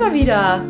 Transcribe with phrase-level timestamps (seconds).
[0.00, 0.62] wir wieder.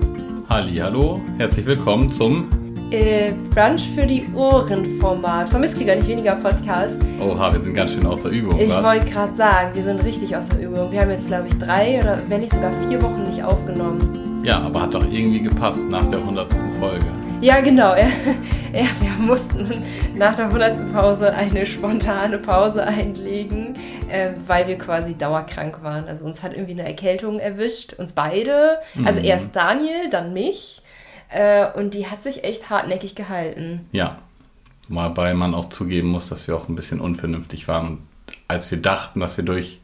[0.48, 2.50] Hallo, herzlich willkommen zum
[2.90, 5.48] äh, Brunch für die Ohren Format.
[5.48, 6.98] Vermisst gar nicht weniger Podcast.
[7.20, 8.58] Oha, wir sind ganz schön außer Übung.
[8.58, 10.90] Ich wollte gerade sagen, wir sind richtig außer Übung.
[10.90, 14.42] Wir haben jetzt, glaube ich, drei oder wenn nicht sogar vier Wochen nicht aufgenommen.
[14.42, 16.52] Ja, aber hat doch irgendwie gepasst nach der 100.
[16.80, 17.06] Folge.
[17.40, 17.96] Ja, genau.
[17.96, 18.08] Ja,
[18.74, 19.82] ja, wir mussten
[20.14, 20.92] nach der 100.
[20.92, 23.76] Pause eine spontane Pause einlegen,
[24.10, 26.06] äh, weil wir quasi dauerkrank waren.
[26.06, 28.80] Also uns hat irgendwie eine Erkältung erwischt, uns beide.
[29.06, 29.26] Also mhm.
[29.26, 30.82] erst Daniel, dann mich.
[31.30, 33.88] Äh, und die hat sich echt hartnäckig gehalten.
[33.92, 34.10] Ja,
[34.88, 38.06] wobei man auch zugeben muss, dass wir auch ein bisschen unvernünftig waren.
[38.48, 39.80] Als wir dachten, dass wir durch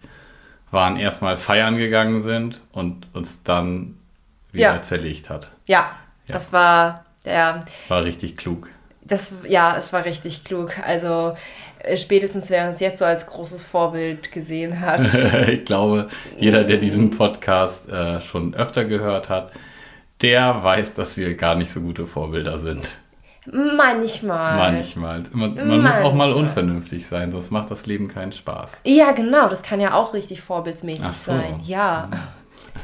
[0.70, 3.96] waren, erstmal feiern gegangen sind und uns dann
[4.52, 4.82] wieder ja.
[4.82, 5.52] zerlegt hat.
[5.66, 5.92] Ja,
[6.26, 7.64] ja, das war der.
[7.88, 8.70] War richtig klug.
[9.02, 10.78] Das, ja, es war richtig klug.
[10.84, 11.36] Also
[11.80, 15.02] äh, spätestens wer uns jetzt so als großes Vorbild gesehen hat.
[15.48, 16.08] ich glaube,
[16.38, 19.52] jeder, der diesen Podcast äh, schon öfter gehört hat,
[20.22, 22.96] der weiß, dass wir gar nicht so gute Vorbilder sind.
[23.52, 24.56] Manchmal.
[24.56, 25.22] Manchmal.
[25.32, 25.78] Man, man Manchmal.
[25.78, 28.80] muss auch mal unvernünftig sein, sonst macht das Leben keinen Spaß.
[28.84, 29.48] Ja, genau.
[29.48, 31.32] Das kann ja auch richtig vorbildsmäßig so.
[31.32, 31.60] sein.
[31.64, 32.08] Ja.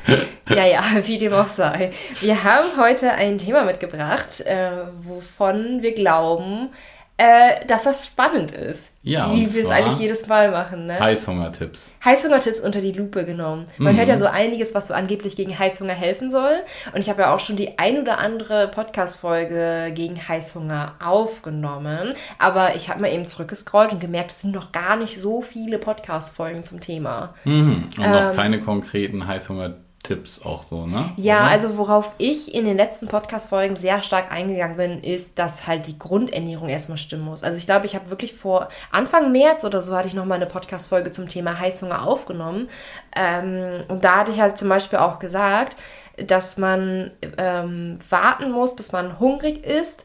[0.48, 1.92] Ja, ja, wie dem auch sei.
[2.20, 4.70] Wir haben heute ein Thema mitgebracht, äh,
[5.02, 6.68] wovon wir glauben,
[7.16, 8.92] äh, dass das spannend ist.
[9.04, 10.86] Ja, wie wir es eigentlich jedes Mal machen.
[10.86, 10.98] Ne?
[10.98, 11.92] Heißhungertipps.
[12.04, 13.66] Heißhungertipps unter die Lupe genommen.
[13.76, 13.98] Man mhm.
[13.98, 16.54] hört ja so einiges, was so angeblich gegen Heißhunger helfen soll.
[16.94, 22.14] Und ich habe ja auch schon die ein oder andere Podcast-Folge gegen Heißhunger aufgenommen.
[22.38, 25.78] Aber ich habe mal eben zurückgescrollt und gemerkt, es sind noch gar nicht so viele
[25.78, 27.34] Podcast-Folgen zum Thema.
[27.44, 27.88] Mhm.
[27.98, 31.12] Und ähm, noch keine konkreten Heißhunger Tipps auch so, ne?
[31.16, 31.50] Ja, Oder?
[31.50, 35.98] also worauf ich in den letzten Podcast-Folgen sehr stark eingegangen bin, ist, dass halt die
[35.98, 37.44] Grundernährung erstmal stimmen muss.
[37.44, 40.46] Also ich glaube, ich habe wirklich vor Anfang März oder so hatte ich nochmal eine
[40.46, 42.68] Podcast-Folge zum Thema Heißhunger aufgenommen.
[43.14, 45.76] Ähm, und da hatte ich halt zum Beispiel auch gesagt,
[46.16, 50.04] dass man ähm, warten muss, bis man hungrig ist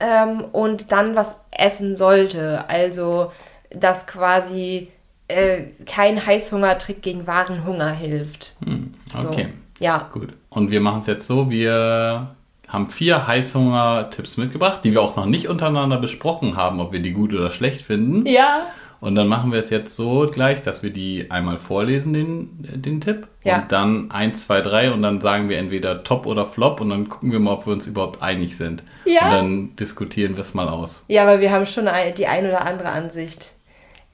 [0.00, 2.64] ähm, und dann was essen sollte.
[2.68, 3.32] Also,
[3.70, 4.90] dass quasi
[5.28, 8.54] äh, kein Heißhungertrick gegen wahren Hunger hilft.
[8.64, 8.94] Hm,
[9.26, 9.48] okay.
[9.78, 10.08] So, ja.
[10.12, 10.30] Gut.
[10.50, 12.34] Und wir machen es jetzt so, wir
[12.68, 17.12] haben vier Heißhunger-Tipps mitgebracht, die wir auch noch nicht untereinander besprochen haben, ob wir die
[17.12, 18.26] gut oder schlecht finden.
[18.26, 18.62] Ja.
[19.00, 23.02] Und dann machen wir es jetzt so gleich, dass wir die einmal vorlesen, den, den
[23.02, 23.28] Tipp.
[23.42, 23.60] Ja.
[23.60, 27.10] Und dann 1, 2, 3 und dann sagen wir entweder Top oder Flop und dann
[27.10, 28.82] gucken wir mal, ob wir uns überhaupt einig sind.
[29.04, 29.26] Ja.
[29.26, 31.04] Und dann diskutieren wir es mal aus.
[31.08, 31.86] Ja, aber wir haben schon
[32.16, 33.52] die ein oder andere Ansicht.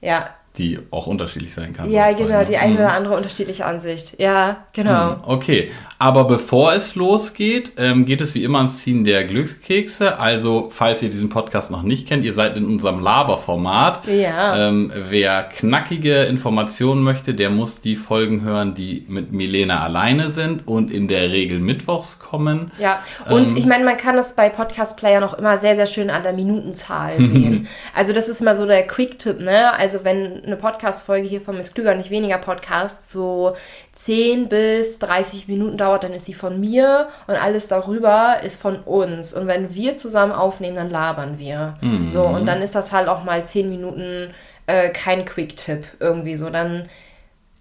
[0.01, 1.89] Ja, die auch unterschiedlich sein kann.
[1.89, 2.79] Ja, genau, die eine mhm.
[2.79, 4.19] oder andere unterschiedliche Ansicht.
[4.19, 5.11] Ja, genau.
[5.11, 10.19] Mhm, okay, aber bevor es losgeht, ähm, geht es wie immer ans Ziehen der Glückskekse.
[10.19, 14.07] Also, falls ihr diesen Podcast noch nicht kennt, ihr seid in unserem Laberformat.
[14.07, 14.67] Ja.
[14.67, 20.67] Ähm, wer knackige Informationen möchte, der muss die Folgen hören, die mit Milena alleine sind
[20.67, 22.71] und in der Regel mittwochs kommen.
[22.79, 26.09] Ja, und ähm, ich meine, man kann es bei Podcast-Player noch immer sehr, sehr schön
[26.09, 27.67] an der Minutenzahl sehen.
[27.95, 29.71] also, das ist mal so der Quick-Tipp, ne?
[29.73, 33.55] Also, wenn eine Podcast-Folge hier von Miss Klüger, nicht weniger Podcast, so
[33.93, 38.79] 10 bis 30 Minuten dauert, dann ist sie von mir und alles darüber ist von
[38.79, 39.33] uns.
[39.33, 41.77] Und wenn wir zusammen aufnehmen, dann labern wir.
[41.81, 42.09] Mhm.
[42.09, 44.33] So, und dann ist das halt auch mal 10 Minuten
[44.67, 46.49] äh, kein Quick-Tipp irgendwie so.
[46.49, 46.89] Dann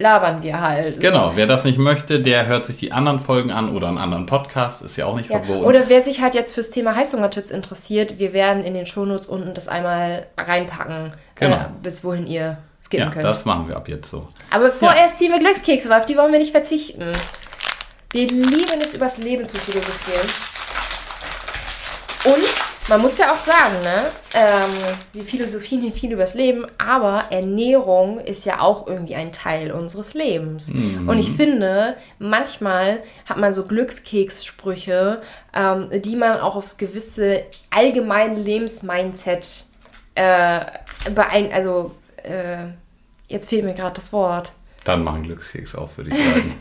[0.01, 0.99] labern wir halt.
[0.99, 4.27] Genau, wer das nicht möchte, der hört sich die anderen Folgen an oder einen anderen
[4.27, 5.41] Podcast, ist ja auch nicht ja.
[5.43, 5.67] verboten.
[5.67, 9.53] Oder wer sich halt jetzt fürs Thema Heißhungertipps interessiert, wir werden in den Shownotes unten
[9.55, 11.57] das einmal reinpacken, genau.
[11.57, 12.57] äh, bis wohin ihr
[12.91, 13.25] skippen ja, können.
[13.25, 14.29] das machen wir ab jetzt so.
[14.51, 15.19] Aber vorerst ja.
[15.19, 17.13] ziehen wir Glückskekse, auf die wollen wir nicht verzichten.
[18.13, 20.29] Wir lieben es, übers Leben zu philosophieren.
[22.25, 27.25] Und man muss ja auch sagen, ne, ähm, wir philosophieren hier viel übers Leben, aber
[27.31, 30.75] Ernährung ist ja auch irgendwie ein Teil unseres Lebens.
[30.75, 31.09] Mhm.
[31.09, 35.23] Und ich finde, manchmal hat man so Glückskekssprüche,
[35.55, 39.65] ähm, die man auch aufs gewisse allgemeine Lebensmindset
[40.17, 40.61] äh,
[41.15, 41.93] beein also
[42.25, 42.73] äh,
[43.29, 44.53] jetzt fehlt mir gerade das Wort.
[44.85, 46.59] Dann machen Glückskeks auf, würde ich sagen.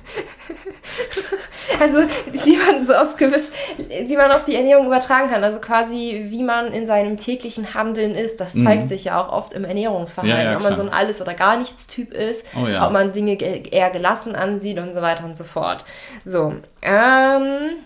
[1.80, 2.00] also,
[2.45, 5.42] die man so aus gewiss, die man auf die Ernährung übertragen kann.
[5.42, 8.42] Also quasi, wie man in seinem täglichen Handeln ist.
[8.42, 8.88] Das zeigt mhm.
[8.89, 10.38] sich ja auch oft im Ernährungsverhalten.
[10.38, 12.86] Ja, ja, ob man so ein Alles- oder gar nichts Typ ist, oh, ja.
[12.86, 15.86] ob man Dinge eher gelassen ansieht und so weiter und so fort.
[16.25, 17.78] So, ähm.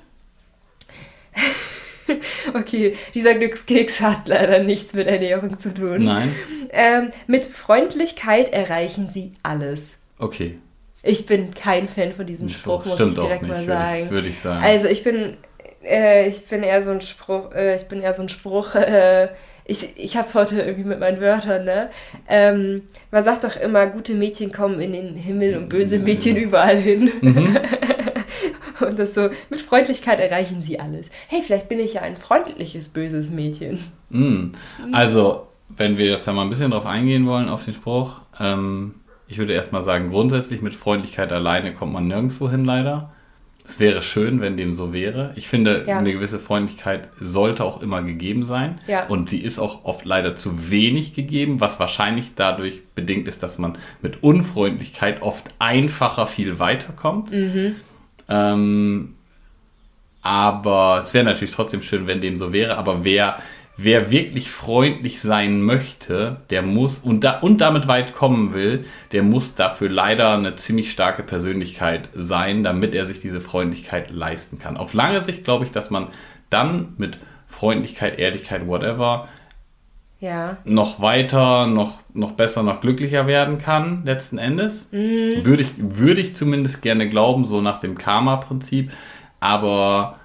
[2.53, 6.03] okay, dieser Glückskeks hat leider nichts mit Ernährung zu tun.
[6.03, 6.35] Nein.
[6.71, 9.97] Ähm, mit Freundlichkeit erreichen sie alles.
[10.19, 10.57] Okay.
[11.03, 14.09] Ich bin kein Fan von diesem Spruch, muss ich direkt mal sagen.
[14.09, 14.63] Würde ich, sagen.
[14.63, 15.38] Also ich bin,
[15.83, 19.27] äh, ich bin eher so ein Spruch, äh, ich bin eher so ein Spruch, äh,
[19.65, 21.89] ich, ich hab's heute irgendwie mit meinen Wörtern, ne?
[22.27, 26.77] Ähm, man sagt doch immer, gute Mädchen kommen in den Himmel und böse Mädchen überall
[26.77, 27.11] hin.
[27.21, 27.57] Mhm.
[28.88, 31.09] Und das so, mit Freundlichkeit erreichen sie alles.
[31.27, 33.80] Hey, vielleicht bin ich ja ein freundliches, böses Mädchen.
[34.09, 34.51] Mm.
[34.91, 38.95] Also, wenn wir jetzt da mal ein bisschen drauf eingehen wollen, auf den Spruch, ähm,
[39.27, 43.12] ich würde erstmal sagen, grundsätzlich mit Freundlichkeit alleine kommt man nirgendwo hin, leider.
[43.65, 45.31] Es wäre schön, wenn dem so wäre.
[45.35, 45.97] Ich finde, ja.
[45.97, 48.80] eine gewisse Freundlichkeit sollte auch immer gegeben sein.
[48.88, 49.06] Ja.
[49.07, 53.57] Und sie ist auch oft leider zu wenig gegeben, was wahrscheinlich dadurch bedingt ist, dass
[53.59, 57.31] man mit Unfreundlichkeit oft einfacher viel weiterkommt.
[57.31, 57.75] Mhm.
[58.29, 59.15] Ähm,
[60.21, 62.77] aber es wäre natürlich trotzdem schön, wenn dem so wäre.
[62.77, 63.37] Aber wer
[63.75, 69.23] wer wirklich freundlich sein möchte, der muss und, da, und damit weit kommen will, der
[69.23, 74.77] muss dafür leider eine ziemlich starke Persönlichkeit sein, damit er sich diese Freundlichkeit leisten kann.
[74.77, 76.07] Auf lange Sicht glaube ich, dass man
[76.49, 77.17] dann mit
[77.47, 79.27] Freundlichkeit, Ehrlichkeit, whatever,
[80.23, 80.57] ja.
[80.63, 84.87] noch weiter, noch, noch besser, noch glücklicher werden kann, letzten Endes.
[84.91, 85.43] Mhm.
[85.43, 88.91] Würde, ich, würde ich zumindest gerne glauben, so nach dem Karma-Prinzip.
[89.41, 90.19] Aber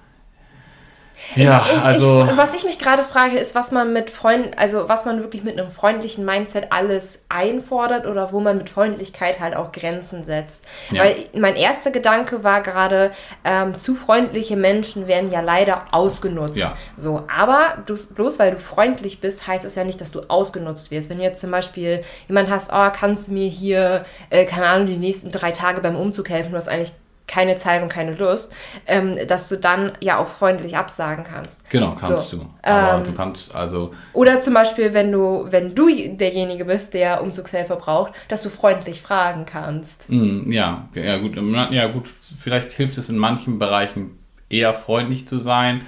[1.35, 2.27] ja, ich, also.
[2.29, 5.43] Ich, was ich mich gerade frage, ist, was man mit Freunden, also was man wirklich
[5.43, 10.65] mit einem freundlichen Mindset alles einfordert oder wo man mit Freundlichkeit halt auch Grenzen setzt.
[10.91, 11.03] Ja.
[11.03, 13.11] Weil mein erster Gedanke war gerade,
[13.43, 16.57] ähm, zu freundliche Menschen werden ja leider ausgenutzt.
[16.57, 16.75] Ja.
[16.97, 20.91] So, aber du, bloß weil du freundlich bist, heißt es ja nicht, dass du ausgenutzt
[20.91, 21.09] wirst.
[21.09, 24.87] Wenn du jetzt zum Beispiel jemand hast, oh, kannst du mir hier, äh, keine Ahnung,
[24.87, 26.93] die nächsten drei Tage beim Umzug helfen, du hast eigentlich
[27.29, 28.51] keine Zeit und keine Lust,
[28.87, 31.61] ähm, dass du dann ja auch freundlich absagen kannst.
[31.69, 32.37] Genau, kannst so.
[32.37, 32.45] du.
[32.63, 33.93] Aber ähm, du kannst also.
[34.13, 39.01] Oder zum Beispiel, wenn du, wenn du derjenige bist, der Umzugshelfer braucht, dass du freundlich
[39.01, 40.09] fragen kannst.
[40.09, 41.37] Mm, ja, ja gut,
[41.71, 44.17] ja gut, vielleicht hilft es in manchen Bereichen
[44.49, 45.81] eher freundlich zu sein.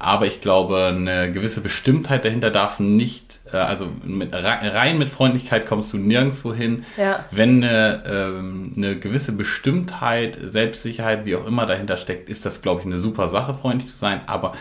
[0.00, 5.92] Aber ich glaube, eine gewisse Bestimmtheit dahinter darf nicht, also mit, rein mit Freundlichkeit kommst
[5.92, 6.84] du nirgendwo hin.
[6.96, 7.26] Ja.
[7.30, 12.80] Wenn eine, ähm, eine gewisse Bestimmtheit, Selbstsicherheit, wie auch immer dahinter steckt, ist das, glaube
[12.80, 14.20] ich, eine super Sache, freundlich zu sein.
[14.26, 14.52] Aber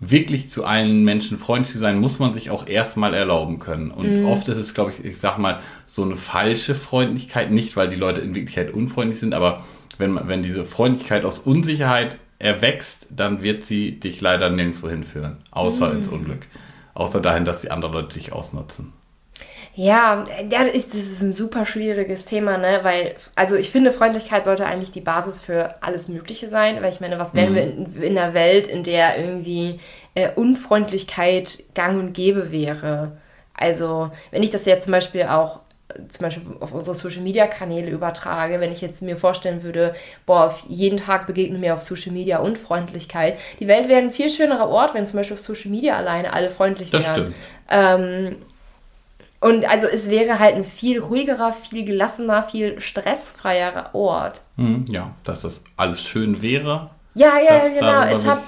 [0.00, 3.90] wirklich zu allen Menschen freundlich zu sein, muss man sich auch erstmal erlauben können.
[3.90, 4.26] Und mhm.
[4.26, 7.96] oft ist es, glaube ich, ich sag mal, so eine falsche Freundlichkeit, nicht weil die
[7.96, 9.64] Leute in Wirklichkeit unfreundlich sind, aber
[9.98, 15.90] wenn, wenn diese Freundlichkeit aus Unsicherheit erwächst, dann wird sie dich leider nirgendwo hinführen, außer
[15.90, 15.96] mhm.
[15.96, 16.46] ins Unglück.
[16.94, 18.92] Außer dahin, dass die anderen Leute dich ausnutzen.
[19.76, 22.80] Ja, das ist, das ist ein super schwieriges Thema, ne?
[22.82, 26.80] Weil, also ich finde, Freundlichkeit sollte eigentlich die Basis für alles Mögliche sein.
[26.80, 27.56] Weil ich meine, was wären mhm.
[27.56, 29.80] wir in, in, einer Welt, in der irgendwie
[30.14, 33.16] äh, Unfreundlichkeit gang und gäbe wäre?
[33.52, 35.60] Also, wenn ich das jetzt zum Beispiel auch
[36.08, 39.94] zum Beispiel auf unsere Social Media Kanäle übertrage, wenn ich jetzt mir vorstellen würde,
[40.26, 43.38] boah, jeden Tag begegnen mir auf Social Media Unfreundlichkeit.
[43.60, 46.50] Die Welt wäre ein viel schönerer Ort, wenn zum Beispiel auf Social Media alleine alle
[46.50, 47.14] freundlich das wären.
[47.14, 47.34] Stimmt.
[47.68, 48.36] Ähm,
[49.40, 54.40] und also es wäre halt ein viel ruhigerer, viel gelassener, viel stressfreierer Ort.
[54.56, 58.02] Hm, ja, dass das alles schön wäre, ja, ja, das, genau.
[58.02, 58.42] Es hat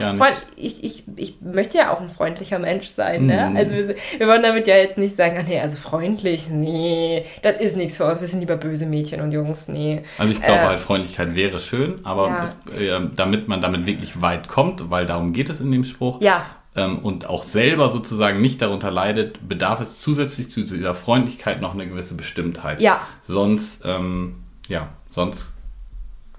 [0.56, 3.26] ich, ich, ich möchte ja auch ein freundlicher Mensch sein.
[3.26, 3.48] Ne?
[3.50, 3.56] Mhm.
[3.56, 7.76] Also wir, wir, wollen damit ja jetzt nicht sagen, nee, also freundlich, nee, das ist
[7.76, 8.20] nichts für uns.
[8.20, 10.02] Wir sind lieber böse Mädchen und Jungs, nee.
[10.18, 12.44] Also ich glaube äh, halt, Freundlichkeit wäre schön, aber ja.
[12.44, 16.20] es, äh, damit man damit wirklich weit kommt, weil darum geht es in dem Spruch.
[16.20, 16.44] Ja.
[16.74, 21.72] Ähm, und auch selber sozusagen nicht darunter leidet, bedarf es zusätzlich zu dieser Freundlichkeit noch
[21.72, 22.80] eine gewisse Bestimmtheit.
[22.80, 23.00] Ja.
[23.22, 25.52] Sonst, ähm, ja, sonst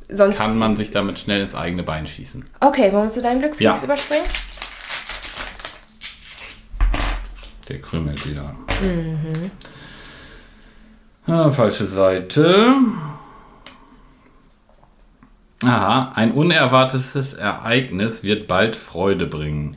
[0.09, 2.45] Sonst kann man sich damit schnell ins eigene Bein schießen.
[2.61, 3.83] Okay, wollen wir zu deinem Glückskeks ja.
[3.83, 4.25] überspringen?
[7.67, 8.55] Der krümelt wieder.
[8.81, 9.51] Mhm.
[11.25, 12.75] Ah, falsche Seite.
[15.63, 19.75] Aha, ein unerwartetes Ereignis wird bald Freude bringen.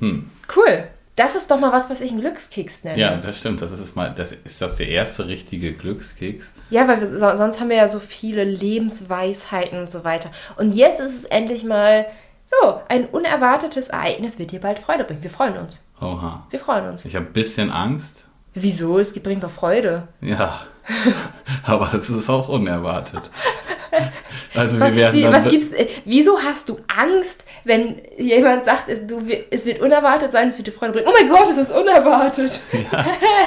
[0.00, 0.30] Hm.
[0.54, 0.88] Cool.
[1.20, 2.98] Das ist doch mal was, was ich einen Glückskeks nenne.
[2.98, 3.60] Ja, das stimmt.
[3.60, 6.50] Das ist mal, das ist das der erste richtige Glückskeks.
[6.70, 10.30] Ja, weil wir, sonst haben wir ja so viele Lebensweisheiten und so weiter.
[10.56, 12.06] Und jetzt ist es endlich mal
[12.46, 15.22] so, ein unerwartetes Ereignis wird dir bald Freude bringen.
[15.22, 15.84] Wir freuen uns.
[16.00, 16.46] Oha.
[16.48, 17.04] Wir freuen uns.
[17.04, 18.24] Ich habe ein bisschen Angst.
[18.54, 18.98] Wieso?
[18.98, 20.08] Es bringt doch Freude.
[20.22, 20.62] Ja,
[21.66, 23.28] aber es ist auch unerwartet.
[24.54, 29.22] Also wir werden Wie, was gibt's, äh, wieso hast du Angst, wenn jemand sagt, du,
[29.50, 31.06] es wird unerwartet sein, es wird dir Freude bringen?
[31.08, 32.60] Oh mein Gott, es ist unerwartet.
[32.92, 33.04] Ja,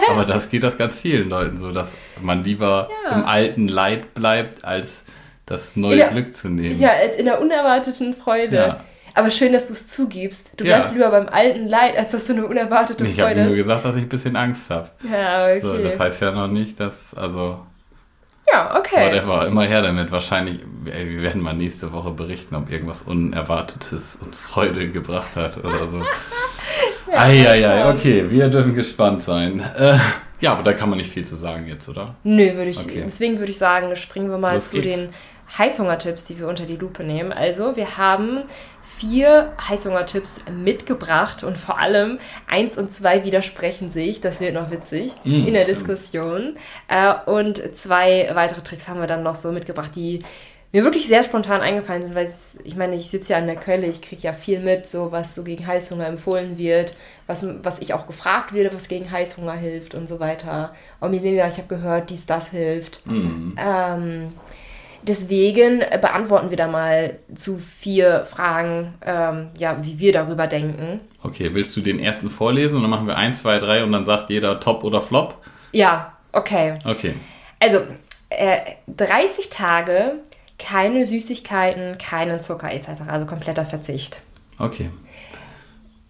[0.10, 1.92] aber das geht doch ganz vielen Leuten so, dass
[2.22, 3.16] man lieber ja.
[3.16, 5.02] im alten Leid bleibt, als
[5.46, 6.80] das neue der, Glück zu nehmen.
[6.80, 8.56] Ja, als in der unerwarteten Freude.
[8.56, 8.84] Ja.
[9.16, 10.52] Aber schön, dass du es zugibst.
[10.58, 10.98] Du bleibst ja.
[10.98, 13.32] lieber beim alten Leid, als dass du eine unerwartete ich Freude hast.
[13.32, 14.90] Ich habe nur gesagt, dass ich ein bisschen Angst habe.
[15.04, 15.62] Ja, okay.
[15.62, 17.60] So, das heißt ja noch nicht, dass, also
[18.54, 19.12] ja, okay.
[19.12, 20.12] Whatever, immer her damit.
[20.12, 25.88] Wahrscheinlich, wir werden mal nächste Woche berichten, ob irgendwas Unerwartetes uns Freude gebracht hat oder
[25.88, 25.98] so.
[27.12, 29.60] ja, Eieiei, okay, wir dürfen gespannt sein.
[29.78, 29.98] Äh,
[30.40, 32.16] ja, aber da kann man nicht viel zu sagen jetzt, oder?
[32.24, 33.04] Nö, würde ich, okay.
[33.06, 34.98] deswegen würde ich sagen, springen wir mal Los zu geht's.
[34.98, 35.10] den
[35.58, 37.32] Heißhungertipps, die wir unter die Lupe nehmen.
[37.32, 38.44] Also wir haben
[38.82, 44.22] vier Heißhungertipps mitgebracht und vor allem eins und zwei widersprechen sich.
[44.22, 46.58] Das wird noch witzig mm, in der Diskussion.
[46.88, 50.20] Äh, und zwei weitere Tricks haben wir dann noch so mitgebracht, die
[50.74, 52.34] mir wirklich sehr spontan eingefallen sind, weil
[52.64, 55.36] ich meine, ich sitze ja an der Quelle, ich kriege ja viel mit, so was
[55.36, 56.96] so gegen Heißhunger empfohlen wird,
[57.28, 60.74] was, was ich auch gefragt werde, was gegen Heißhunger hilft und so weiter.
[61.00, 63.06] Oh, Milena, ich habe gehört, dies, das hilft.
[63.06, 63.56] Mhm.
[63.64, 64.34] Ähm,
[65.08, 71.00] deswegen beantworten wir da mal zu vier Fragen, ähm, ja, wie wir darüber denken.
[71.22, 74.06] Okay, willst du den ersten vorlesen und dann machen wir eins, zwei, drei und dann
[74.06, 75.38] sagt jeder Top oder Flop?
[75.72, 76.80] Ja, okay.
[76.86, 77.14] Okay.
[77.60, 77.82] Also,
[78.30, 80.16] äh, 30 Tage
[80.60, 83.04] keine Süßigkeiten, keinen Zucker etc.
[83.08, 84.22] Also kompletter Verzicht.
[84.58, 84.90] Okay.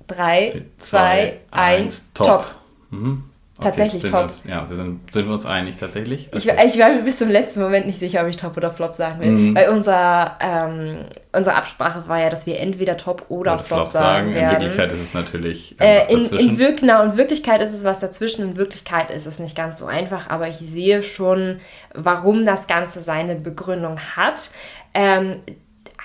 [0.07, 2.27] 3, 2, 1, top.
[2.27, 2.55] top.
[2.91, 3.23] Mhm.
[3.65, 4.23] Okay, tatsächlich top.
[4.23, 6.29] Uns, ja, wir sind, sind wir uns einig, tatsächlich.
[6.33, 6.37] Okay.
[6.37, 8.93] Ich, ich, war mir bis zum letzten Moment nicht sicher, ob ich top oder flop
[8.93, 9.31] sagen will.
[9.31, 9.55] Mhm.
[9.55, 10.97] Weil unser, ähm,
[11.31, 14.55] unsere Absprache war ja, dass wir entweder top oder, oder flop, flop, sagen, werden.
[14.55, 17.99] In Wirklichkeit ist es natürlich äh, in, in, Wirk na, in Wirklichkeit ist es was
[17.99, 18.43] dazwischen.
[18.43, 20.29] In Wirklichkeit ist es nicht ganz so einfach.
[20.29, 21.59] Aber ich sehe schon,
[21.93, 24.51] warum das Ganze seine Begründung hat.
[24.93, 25.37] Ähm,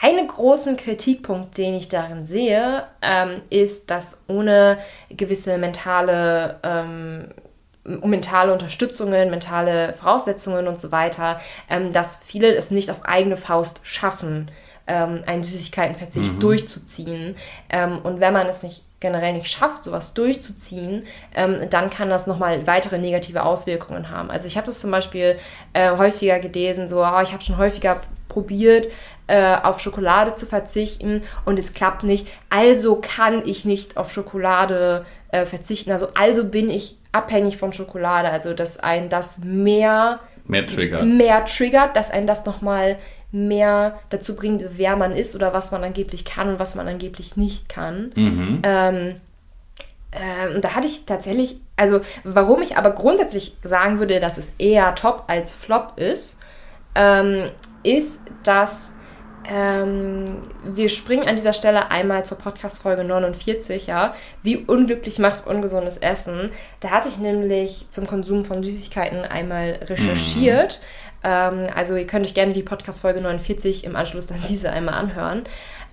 [0.01, 4.79] einen großen Kritikpunkt, den ich darin sehe, ähm, ist, dass ohne
[5.11, 7.29] gewisse mentale, ähm,
[8.05, 13.81] mentale Unterstützungen, mentale Voraussetzungen und so weiter, ähm, dass viele es nicht auf eigene Faust
[13.83, 14.51] schaffen,
[14.87, 16.41] ähm, einen Süßigkeitenverzicht mhm.
[16.41, 17.37] durchzuziehen.
[17.71, 22.27] Ähm, und wenn man es nicht generell nicht schafft, sowas durchzuziehen, ähm, dann kann das
[22.27, 24.31] nochmal weitere negative Auswirkungen haben.
[24.31, 25.39] Also ich habe das zum Beispiel
[25.73, 28.89] äh, häufiger gelesen, so, oh, ich habe schon häufiger probiert,
[29.29, 32.27] äh, auf Schokolade zu verzichten und es klappt nicht.
[32.51, 35.93] Also kann ich nicht auf Schokolade äh, verzichten.
[35.93, 38.31] Also, also bin ich abhängig von Schokolade.
[38.31, 41.05] Also, dass ein das mehr, mehr triggert.
[41.05, 42.99] Mehr triggert, dass ein das nochmal
[43.31, 47.37] mehr dazu bringt, wer man ist oder was man angeblich kann und was man angeblich
[47.37, 48.11] nicht kann.
[48.15, 48.63] Mhm.
[48.63, 49.17] Ähm,
[50.13, 54.95] ähm, da hatte ich tatsächlich, also warum ich aber grundsätzlich sagen würde, dass es eher
[54.95, 56.39] Top als Flop ist,
[56.95, 57.51] ähm,
[57.83, 58.95] ist, dass
[59.49, 64.15] ähm, wir springen an dieser Stelle einmal zur Podcast-Folge 49, ja.
[64.43, 66.51] Wie unglücklich macht ungesundes Essen?
[66.81, 70.81] Da hatte ich nämlich zum Konsum von Süßigkeiten einmal recherchiert.
[70.83, 71.29] Mhm.
[71.31, 75.45] Ähm, also ihr könnt euch gerne die Podcast-Folge 49 im Anschluss dann diese einmal anhören.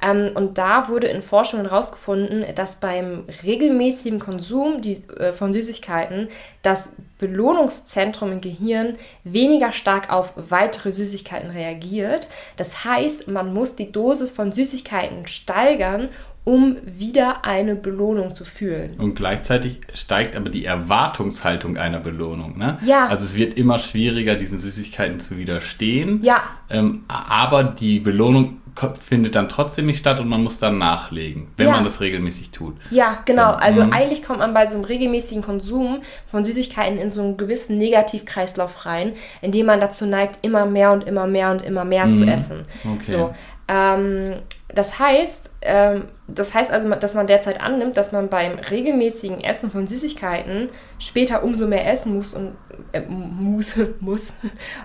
[0.05, 6.27] Ähm, und da wurde in Forschungen herausgefunden, dass beim regelmäßigen Konsum die, äh, von Süßigkeiten
[6.62, 12.27] das Belohnungszentrum im Gehirn weniger stark auf weitere Süßigkeiten reagiert.
[12.57, 16.09] Das heißt, man muss die Dosis von Süßigkeiten steigern,
[16.43, 18.95] um wieder eine Belohnung zu fühlen.
[19.00, 22.59] Und gleichzeitig steigt aber die Erwartungshaltung einer Belohnung.
[22.59, 22.77] Ne?
[22.85, 23.07] Ja.
[23.07, 26.21] Also es wird immer schwieriger, diesen Süßigkeiten zu widerstehen.
[26.21, 26.43] Ja.
[26.69, 28.62] Ähm, aber die Belohnung
[29.01, 31.74] findet dann trotzdem nicht statt und man muss dann nachlegen, wenn ja.
[31.74, 32.75] man das regelmäßig tut.
[32.91, 33.51] Ja, genau.
[33.51, 33.94] So, also mhm.
[33.94, 38.86] eigentlich kommt man bei so einem regelmäßigen Konsum von Süßigkeiten in so einen gewissen Negativkreislauf
[38.86, 42.13] rein, in dem man dazu neigt, immer mehr und immer mehr und immer mehr mhm.
[42.13, 42.65] zu essen.
[42.84, 43.12] Okay.
[43.12, 43.34] So,
[43.67, 44.36] ähm,
[44.67, 49.72] das heißt, ähm, das heißt also, dass man derzeit annimmt, dass man beim regelmäßigen Essen
[49.72, 52.58] von Süßigkeiten später umso mehr essen muss und
[52.91, 54.34] äh, muss, muss.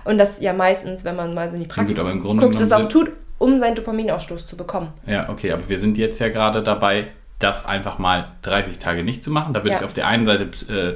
[0.05, 2.71] Und das ja meistens, wenn man mal so in die Praxis ja, gut, guckt, das
[2.71, 4.93] auch tut, um seinen Dopaminausstoß zu bekommen.
[5.07, 7.07] Ja, okay, aber wir sind jetzt ja gerade dabei,
[7.39, 9.53] das einfach mal 30 Tage nicht zu machen.
[9.55, 9.77] Da würde ja.
[9.79, 10.95] ich auf der einen Seite äh,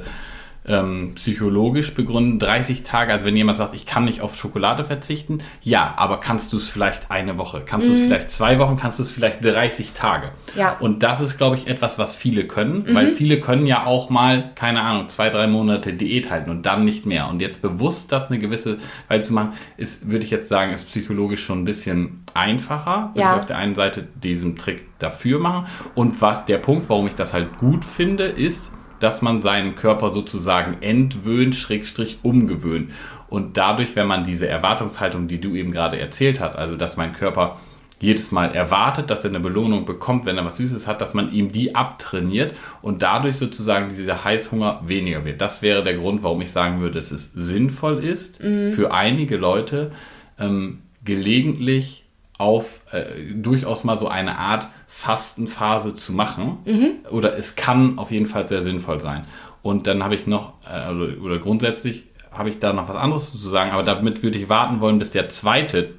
[0.68, 2.38] ähm, psychologisch begründen.
[2.38, 6.52] 30 Tage, also wenn jemand sagt, ich kann nicht auf Schokolade verzichten, ja, aber kannst
[6.52, 7.92] du es vielleicht eine Woche, kannst mhm.
[7.92, 10.30] du es vielleicht zwei Wochen, kannst du es vielleicht 30 Tage.
[10.56, 10.76] Ja.
[10.80, 12.94] Und das ist, glaube ich, etwas, was viele können, mhm.
[12.94, 16.84] weil viele können ja auch mal, keine Ahnung, zwei, drei Monate Diät halten und dann
[16.84, 17.28] nicht mehr.
[17.28, 20.88] Und jetzt bewusst das eine gewisse Weile zu machen, ist, würde ich jetzt sagen, ist
[20.88, 23.12] psychologisch schon ein bisschen einfacher.
[23.14, 23.32] Ja.
[23.32, 25.66] Ich auf der einen Seite diesen Trick dafür machen.
[25.94, 30.10] Und was der Punkt, warum ich das halt gut finde, ist, dass man seinen Körper
[30.10, 32.90] sozusagen entwöhnt, schrägstrich umgewöhnt.
[33.28, 37.12] Und dadurch, wenn man diese Erwartungshaltung, die du eben gerade erzählt hast, also dass mein
[37.12, 37.56] Körper
[37.98, 41.32] jedes Mal erwartet, dass er eine Belohnung bekommt, wenn er was Süßes hat, dass man
[41.32, 45.40] ihm die abtrainiert und dadurch sozusagen dieser Heißhunger weniger wird.
[45.40, 48.72] Das wäre der Grund, warum ich sagen würde, dass es sinnvoll ist, mhm.
[48.72, 49.92] für einige Leute
[50.38, 52.04] ähm, gelegentlich
[52.38, 56.58] auf äh, durchaus mal so eine Art Fastenphase zu machen.
[56.64, 56.90] Mhm.
[57.10, 59.26] Oder es kann auf jeden Fall sehr sinnvoll sein.
[59.60, 63.30] Und dann habe ich noch, äh, also, oder grundsätzlich habe ich da noch was anderes
[63.30, 65.90] zu sagen, aber damit würde ich warten wollen, bis der zweite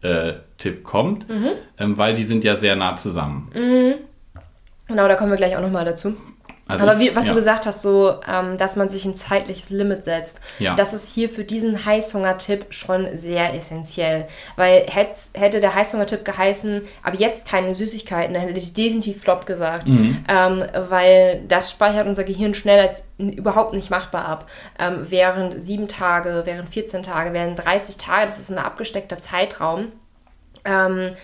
[0.00, 1.50] äh, Tipp kommt, mhm.
[1.78, 3.50] ähm, weil die sind ja sehr nah zusammen.
[3.54, 3.94] Mhm.
[4.86, 6.16] Genau, da kommen wir gleich auch nochmal dazu.
[6.68, 7.32] Also Aber wie, was ja.
[7.32, 10.74] du gesagt hast, so, ähm, dass man sich ein zeitliches Limit setzt, ja.
[10.74, 14.28] das ist hier für diesen Heißhunger-Tipp schon sehr essentiell.
[14.56, 19.88] Weil hätte der Heißhunger-Tipp geheißen, aber jetzt keine Süßigkeiten, dann hätte ich definitiv Flop gesagt.
[19.88, 20.24] Mhm.
[20.28, 24.46] Ähm, weil das speichert unser Gehirn schnell als überhaupt nicht machbar ab.
[24.78, 29.90] Ähm, während sieben Tage, während 14 Tage, während 30 Tage, das ist ein abgesteckter Zeitraum.
[30.66, 31.16] Ähm,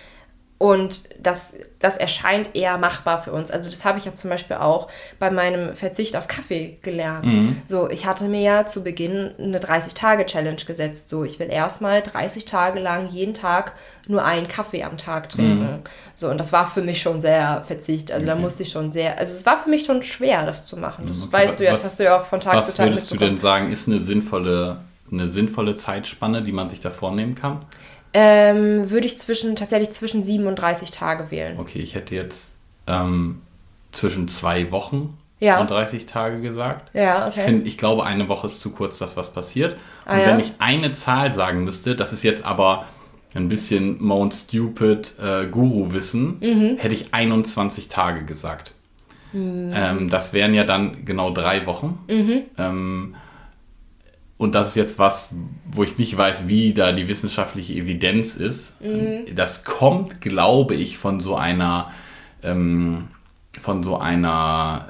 [0.57, 1.55] und das,
[1.85, 3.51] das erscheint eher machbar für uns.
[3.51, 4.87] Also das habe ich ja zum Beispiel auch
[5.19, 7.25] bei meinem Verzicht auf Kaffee gelernt.
[7.25, 7.61] Mhm.
[7.67, 11.09] So, ich hatte mir ja zu Beginn eine 30-Tage-Challenge gesetzt.
[11.09, 13.73] So, ich will erstmal 30 Tage lang jeden Tag
[14.07, 15.73] nur einen Kaffee am Tag trinken.
[15.73, 15.79] Mhm.
[16.15, 18.11] So, und das war für mich schon sehr Verzicht.
[18.11, 18.35] Also okay.
[18.35, 21.05] da musste ich schon sehr, also es war für mich schon schwer, das zu machen.
[21.05, 21.33] Das okay.
[21.33, 23.17] weißt du ja, das hast du ja auch von Tag zu Tag Was würdest du
[23.17, 24.77] denn sagen, ist eine sinnvolle,
[25.11, 27.61] eine sinnvolle Zeitspanne, die man sich da vornehmen kann?
[28.17, 31.59] Ähm, würde ich zwischen, tatsächlich zwischen 37 Tage wählen.
[31.59, 32.55] Okay, ich hätte jetzt
[32.87, 33.41] ähm,
[33.91, 35.59] zwischen zwei Wochen ja.
[35.59, 36.95] und 30 Tage gesagt.
[36.95, 37.39] Ja, okay.
[37.41, 39.77] Ich, find, ich glaube, eine Woche ist zu kurz, dass was passiert.
[40.05, 40.45] Ah, und ah, wenn ja?
[40.45, 42.85] ich eine Zahl sagen müsste, das ist jetzt aber
[43.33, 46.77] ein bisschen Mount Stupid äh, Guru-Wissen, mhm.
[46.77, 48.71] hätte ich 21 Tage gesagt.
[49.33, 49.73] Mhm.
[49.75, 51.99] Ähm, das wären ja dann genau drei Wochen.
[52.07, 52.43] Mhm.
[52.57, 53.15] Ähm,
[54.37, 55.33] und das ist jetzt was,
[55.65, 58.79] wo ich nicht weiß, wie da die wissenschaftliche Evidenz ist.
[58.81, 59.33] Mhm.
[59.33, 61.91] Das kommt, glaube ich, von so einer,
[62.43, 63.07] ähm,
[63.61, 64.87] von so einer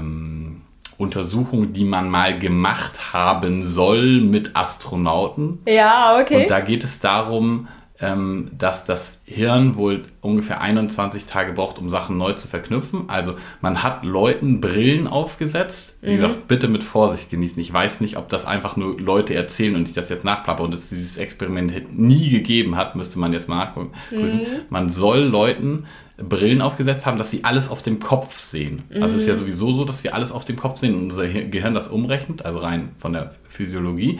[0.00, 0.62] ähm,
[0.96, 5.58] Untersuchung, die man mal gemacht haben soll mit Astronauten.
[5.68, 6.42] Ja, okay.
[6.42, 7.68] Und da geht es darum,
[8.00, 13.04] ähm, dass das Hirn wohl ungefähr 21 Tage braucht, um Sachen neu zu verknüpfen.
[13.08, 15.98] Also man hat Leuten Brillen aufgesetzt.
[16.02, 16.16] Wie mhm.
[16.16, 17.60] gesagt, bitte mit Vorsicht genießen.
[17.60, 20.74] Ich weiß nicht, ob das einfach nur Leute erzählen und ich das jetzt nachplappe und
[20.74, 23.92] es dieses Experiment nie gegeben hat, müsste man jetzt mal nachgucken.
[24.10, 24.42] Mhm.
[24.68, 25.86] Man soll Leuten
[26.18, 28.84] Brillen aufgesetzt haben, dass sie alles auf dem Kopf sehen.
[28.90, 29.02] Mhm.
[29.02, 29.40] Also es ist ja mhm.
[29.40, 32.58] sowieso so, dass wir alles auf dem Kopf sehen und unser Gehirn das umrechnet, also
[32.58, 34.18] rein von der Physiologie.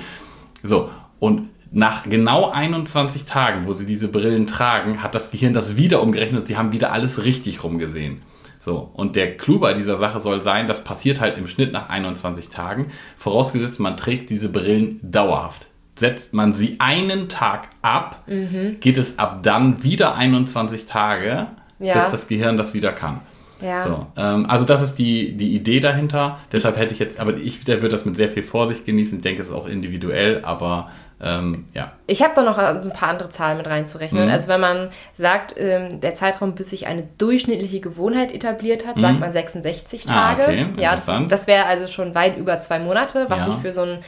[0.62, 5.76] So, und nach genau 21 Tagen, wo sie diese Brillen tragen, hat das Gehirn das
[5.76, 8.23] wieder umgerechnet und sie haben wieder alles richtig rumgesehen.
[8.58, 11.91] So, und der Clou bei dieser Sache soll sein, das passiert halt im Schnitt nach
[11.91, 12.86] 21 Tagen,
[13.19, 15.67] vorausgesetzt man trägt diese Brillen dauerhaft.
[15.97, 18.78] Setzt man sie einen Tag ab, mhm.
[18.80, 21.95] geht es ab dann wieder 21 Tage, ja.
[21.95, 23.21] bis das Gehirn das wieder kann.
[23.60, 23.82] Ja.
[23.82, 26.39] So, ähm, also das ist die, die Idee dahinter.
[26.52, 29.19] Deshalb hätte ich jetzt, aber ich würde das mit sehr viel Vorsicht genießen.
[29.19, 31.92] Ich denke, es ist auch individuell, aber ähm, ja.
[32.06, 34.26] Ich habe da noch ein paar andere Zahlen mit reinzurechnen.
[34.26, 34.30] Mhm.
[34.30, 39.00] Also wenn man sagt, ähm, der Zeitraum, bis sich eine durchschnittliche Gewohnheit etabliert hat, mhm.
[39.00, 40.42] sagt man 66 ah, Tage.
[40.42, 40.66] Ah, okay.
[40.78, 43.54] Ja, das, das wäre also schon weit über zwei Monate, was ja.
[43.54, 43.98] ich für so ein,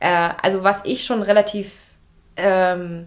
[0.00, 1.72] äh, also was ich schon relativ
[2.36, 3.06] ähm,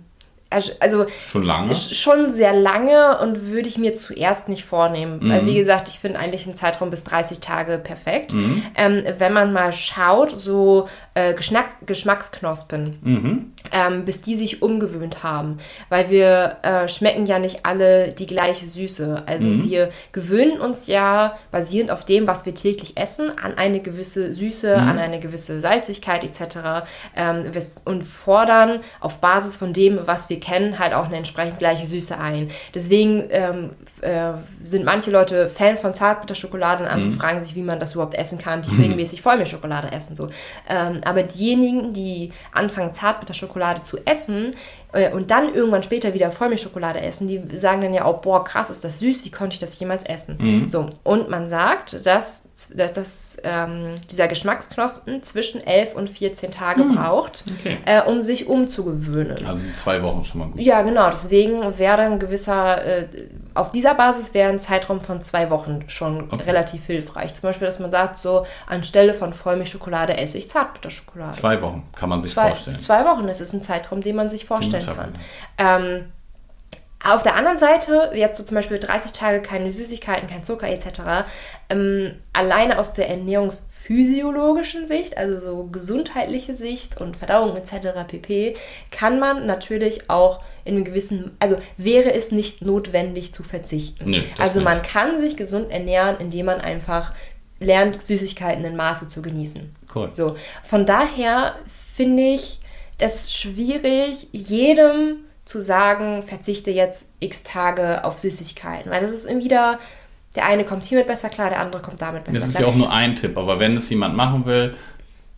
[0.80, 1.74] also schon lange?
[1.74, 5.20] Schon sehr lange und würde ich mir zuerst nicht vornehmen.
[5.22, 5.30] Mhm.
[5.30, 8.34] Weil, wie gesagt, ich finde eigentlich einen Zeitraum bis 30 Tage perfekt.
[8.34, 8.64] Mhm.
[8.76, 13.52] Ähm, wenn man mal schaut, so äh, Geschmack, Geschmacksknospen, mhm.
[13.74, 15.58] ähm, bis die sich umgewöhnt haben.
[15.90, 19.24] Weil wir äh, schmecken ja nicht alle die gleiche Süße.
[19.26, 19.70] Also mhm.
[19.70, 24.78] wir gewöhnen uns ja basierend auf dem, was wir täglich essen, an eine gewisse Süße,
[24.78, 24.88] mhm.
[24.88, 26.86] an eine gewisse Salzigkeit etc.
[27.16, 27.52] Ähm,
[27.84, 32.18] und fordern auf Basis von dem, was wir kennen, halt auch eine entsprechend gleiche Süße
[32.18, 32.52] ein.
[32.74, 34.32] Deswegen ähm, äh,
[34.64, 37.18] sind manche Leute Fan von Zartbitterschokolade und andere mhm.
[37.18, 40.16] fragen sich, wie man das überhaupt essen kann, die regelmäßig Vollmilchschokolade essen.
[40.16, 40.30] So.
[40.70, 44.56] Ähm, aber diejenigen, die anfangen, Zartbitterschokolade zu essen,
[45.14, 48.84] und dann irgendwann später wieder Vollmilchschokolade essen, die sagen dann ja auch, boah, krass, ist
[48.84, 50.38] das süß, wie konnte ich das jemals essen?
[50.38, 50.68] Mhm.
[50.68, 56.84] So, und man sagt, dass, dass, dass ähm, dieser Geschmacksknospen zwischen 11 und 14 Tage
[56.84, 56.96] mhm.
[56.96, 57.78] braucht, okay.
[57.86, 59.46] äh, um sich umzugewöhnen.
[59.46, 60.60] Also zwei Wochen schon mal gut.
[60.60, 63.08] Ja, genau, deswegen wäre ein gewisser, äh,
[63.54, 66.44] auf dieser Basis wäre ein Zeitraum von zwei Wochen schon okay.
[66.48, 67.34] relativ hilfreich.
[67.34, 71.38] Zum Beispiel, dass man sagt, so anstelle von Vollmilchschokolade esse ich Zartbitterschokolade.
[71.38, 72.80] Zwei Wochen kann man sich zwei, vorstellen.
[72.82, 75.14] Zwei Wochen, das ist ein Zeitraum, den man sich vorstellen kann.
[75.58, 76.12] Ähm,
[77.04, 81.26] auf der anderen Seite, jetzt so zum Beispiel 30 Tage keine Süßigkeiten, kein Zucker etc.,
[81.70, 88.06] ähm, alleine aus der ernährungsphysiologischen Sicht, also so gesundheitliche Sicht und Verdauung etc.
[88.08, 88.54] pp.,
[88.92, 94.08] kann man natürlich auch in einem gewissen, also wäre es nicht notwendig zu verzichten.
[94.08, 94.66] Nee, also nicht.
[94.66, 97.14] man kann sich gesund ernähren, indem man einfach
[97.60, 99.76] lernt, Süßigkeiten in Maße zu genießen.
[99.94, 100.12] Cool.
[100.12, 101.56] So, von daher
[101.96, 102.61] finde ich,
[103.02, 108.92] es schwierig, jedem zu sagen, verzichte jetzt x Tage auf Süßigkeiten.
[108.92, 109.80] Weil das ist irgendwie da,
[110.36, 112.48] der eine kommt hiermit besser klar, der andere kommt damit besser klar.
[112.48, 114.76] Das ist ja auch nur ein Tipp, aber wenn es jemand machen will,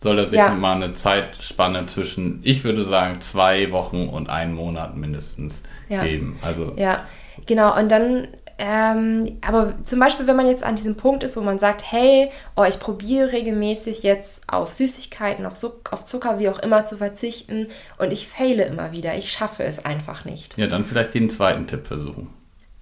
[0.00, 0.50] soll er sich ja.
[0.50, 6.04] mal eine Zeitspanne zwischen, ich würde sagen, zwei Wochen und einen Monat mindestens ja.
[6.04, 6.38] geben.
[6.42, 7.06] Also ja,
[7.46, 7.76] genau.
[7.78, 11.58] Und dann ähm, aber zum Beispiel, wenn man jetzt an diesem Punkt ist, wo man
[11.58, 16.60] sagt, hey, oh, ich probiere regelmäßig jetzt auf Süßigkeiten, auf, Zuck auf Zucker, wie auch
[16.60, 20.56] immer zu verzichten und ich fehle immer wieder, ich schaffe es einfach nicht.
[20.56, 22.32] Ja, dann vielleicht den zweiten Tipp versuchen.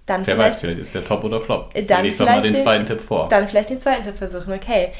[0.05, 1.73] Dann Wer weiß, vielleicht ist der Top oder Flop.
[1.87, 3.29] Dann ich mal den, den zweiten Tipp vor.
[3.29, 4.91] Dann vielleicht den zweiten Tipp versuchen, okay.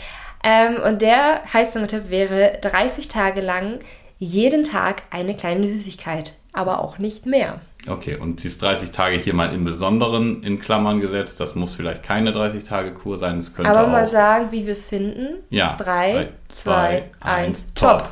[0.44, 3.80] Ähm, und der Heißhunger-Tipp wäre 30 Tage lang
[4.18, 7.60] jeden Tag eine kleine Süßigkeit, aber auch nicht mehr.
[7.88, 11.40] Okay, und dieses 30 Tage hier mal im Besonderen in Klammern gesetzt.
[11.40, 13.40] Das muss vielleicht keine 30-Tage-Kur sein.
[13.40, 15.44] Es könnte Aber auch mal sagen, wie wir es finden.
[15.50, 15.76] Ja.
[15.76, 18.10] 3, 2, 1, top.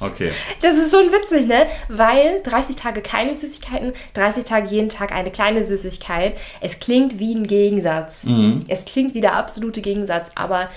[0.00, 0.30] Okay.
[0.62, 1.66] Das ist schon witzig, ne?
[1.88, 6.38] Weil 30 Tage keine Süßigkeiten, 30 Tage jeden Tag eine kleine Süßigkeit.
[6.62, 8.24] Es klingt wie ein Gegensatz.
[8.24, 8.64] Mhm.
[8.68, 10.70] Es klingt wie der absolute Gegensatz, aber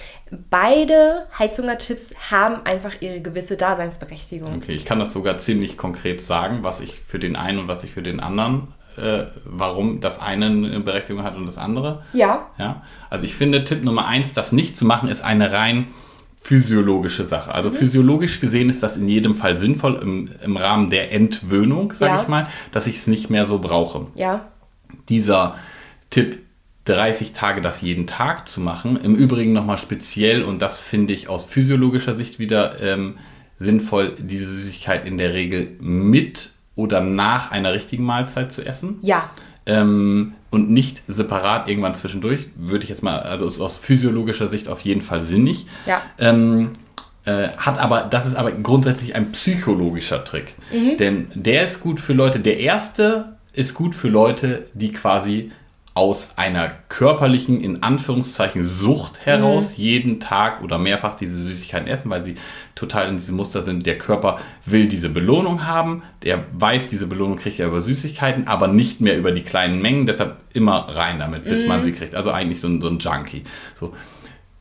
[0.49, 4.55] beide Heißhungertipps haben einfach ihre gewisse Daseinsberechtigung.
[4.57, 7.83] Okay, ich kann das sogar ziemlich konkret sagen, was ich für den einen und was
[7.83, 8.67] ich für den anderen
[8.97, 12.03] äh, warum das eine eine Berechtigung hat und das andere.
[12.13, 12.47] Ja.
[12.57, 12.83] ja.
[13.09, 15.87] Also ich finde, Tipp Nummer eins, das nicht zu machen, ist eine rein
[16.35, 17.55] physiologische Sache.
[17.55, 17.75] Also mhm.
[17.75, 22.21] physiologisch gesehen ist das in jedem Fall sinnvoll im, im Rahmen der Entwöhnung, sage ja.
[22.21, 24.07] ich mal, dass ich es nicht mehr so brauche.
[24.15, 24.45] Ja.
[25.09, 25.55] Dieser
[26.09, 26.42] Tipp
[26.85, 31.29] 30 Tage das jeden Tag zu machen, im Übrigen nochmal speziell und das finde ich
[31.29, 33.17] aus physiologischer Sicht wieder ähm,
[33.57, 38.97] sinnvoll, diese Süßigkeit in der Regel mit oder nach einer richtigen Mahlzeit zu essen.
[39.01, 39.29] Ja.
[39.65, 44.81] Ähm, und nicht separat irgendwann zwischendurch, würde ich jetzt mal, also aus physiologischer Sicht auf
[44.81, 45.65] jeden Fall sinnig.
[45.85, 46.01] Ja.
[46.19, 46.71] Ähm,
[47.25, 50.55] äh, hat aber, das ist aber grundsätzlich ein psychologischer Trick.
[50.71, 50.97] Mhm.
[50.97, 55.51] Denn der ist gut für Leute, der erste ist gut für Leute, die quasi
[55.95, 59.83] aus einer körperlichen, in Anführungszeichen, Sucht heraus mhm.
[59.83, 62.35] jeden Tag oder mehrfach diese Süßigkeiten essen, weil sie
[62.73, 63.85] total in diesem Muster sind.
[63.85, 68.67] Der Körper will diese Belohnung haben, der weiß, diese Belohnung kriegt er über Süßigkeiten, aber
[68.67, 71.67] nicht mehr über die kleinen Mengen, deshalb immer rein damit, bis mhm.
[71.67, 72.15] man sie kriegt.
[72.15, 73.43] Also eigentlich so ein, so ein Junkie.
[73.75, 73.93] So.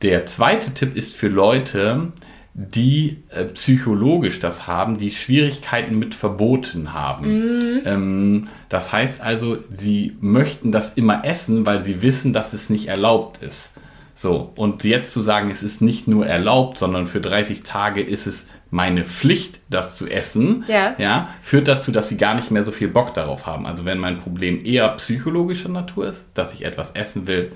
[0.03, 2.11] Der zweite Tipp ist für Leute,
[2.55, 7.47] die äh, psychologisch das haben, die Schwierigkeiten mit Verboten haben.
[7.47, 7.81] Mhm.
[7.85, 12.87] Ähm, das heißt also, sie möchten das immer essen, weil sie wissen, dass es nicht
[12.87, 13.71] erlaubt ist.
[14.13, 18.27] So, und jetzt zu sagen, es ist nicht nur erlaubt, sondern für 30 Tage ist
[18.27, 20.95] es meine Pflicht, das zu essen, ja.
[20.97, 23.65] Ja, führt dazu, dass sie gar nicht mehr so viel Bock darauf haben.
[23.65, 27.51] Also wenn mein Problem eher psychologischer Natur ist, dass ich etwas essen will,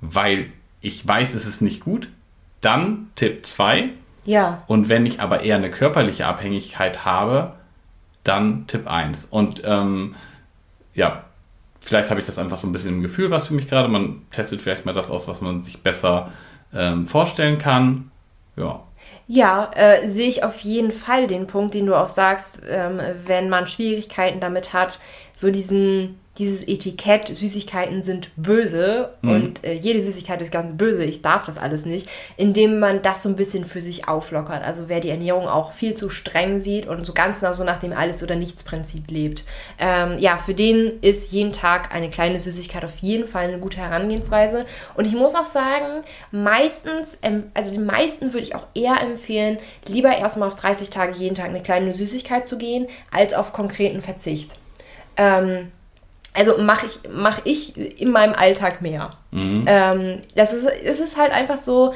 [0.00, 0.46] weil
[0.82, 2.08] ich weiß, es ist nicht gut,
[2.60, 3.90] dann Tipp 2,
[4.26, 4.62] ja.
[4.66, 7.52] Und wenn ich aber eher eine körperliche Abhängigkeit habe,
[8.24, 9.26] dann Tipp 1.
[9.26, 10.14] Und ähm,
[10.94, 11.24] ja,
[11.80, 13.88] vielleicht habe ich das einfach so ein bisschen im Gefühl, was für mich gerade.
[13.88, 16.32] Man testet vielleicht mal das aus, was man sich besser
[16.74, 18.10] ähm, vorstellen kann.
[18.56, 18.82] Ja.
[19.28, 23.48] Ja, äh, sehe ich auf jeden Fall den Punkt, den du auch sagst, ähm, wenn
[23.48, 24.98] man Schwierigkeiten damit hat,
[25.32, 29.30] so diesen dieses Etikett, Süßigkeiten sind böse mhm.
[29.30, 33.22] und äh, jede Süßigkeit ist ganz böse, ich darf das alles nicht, indem man das
[33.22, 34.62] so ein bisschen für sich auflockert.
[34.62, 37.78] Also wer die Ernährung auch viel zu streng sieht und so ganz nach so nach
[37.78, 39.44] dem Alles- oder Nichts-Prinzip lebt.
[39.78, 43.78] Ähm, ja, für den ist jeden Tag eine kleine Süßigkeit auf jeden Fall eine gute
[43.78, 44.66] Herangehensweise.
[44.94, 47.18] Und ich muss auch sagen, meistens,
[47.54, 51.46] also den meisten würde ich auch eher empfehlen, lieber erstmal auf 30 Tage jeden Tag
[51.46, 54.56] eine kleine Süßigkeit zu gehen, als auf konkreten Verzicht.
[55.16, 55.72] Ähm,
[56.36, 59.16] also mache ich, mach ich in meinem Alltag mehr.
[59.30, 59.64] Mhm.
[59.66, 61.94] Ähm, das ist, es ist halt einfach so,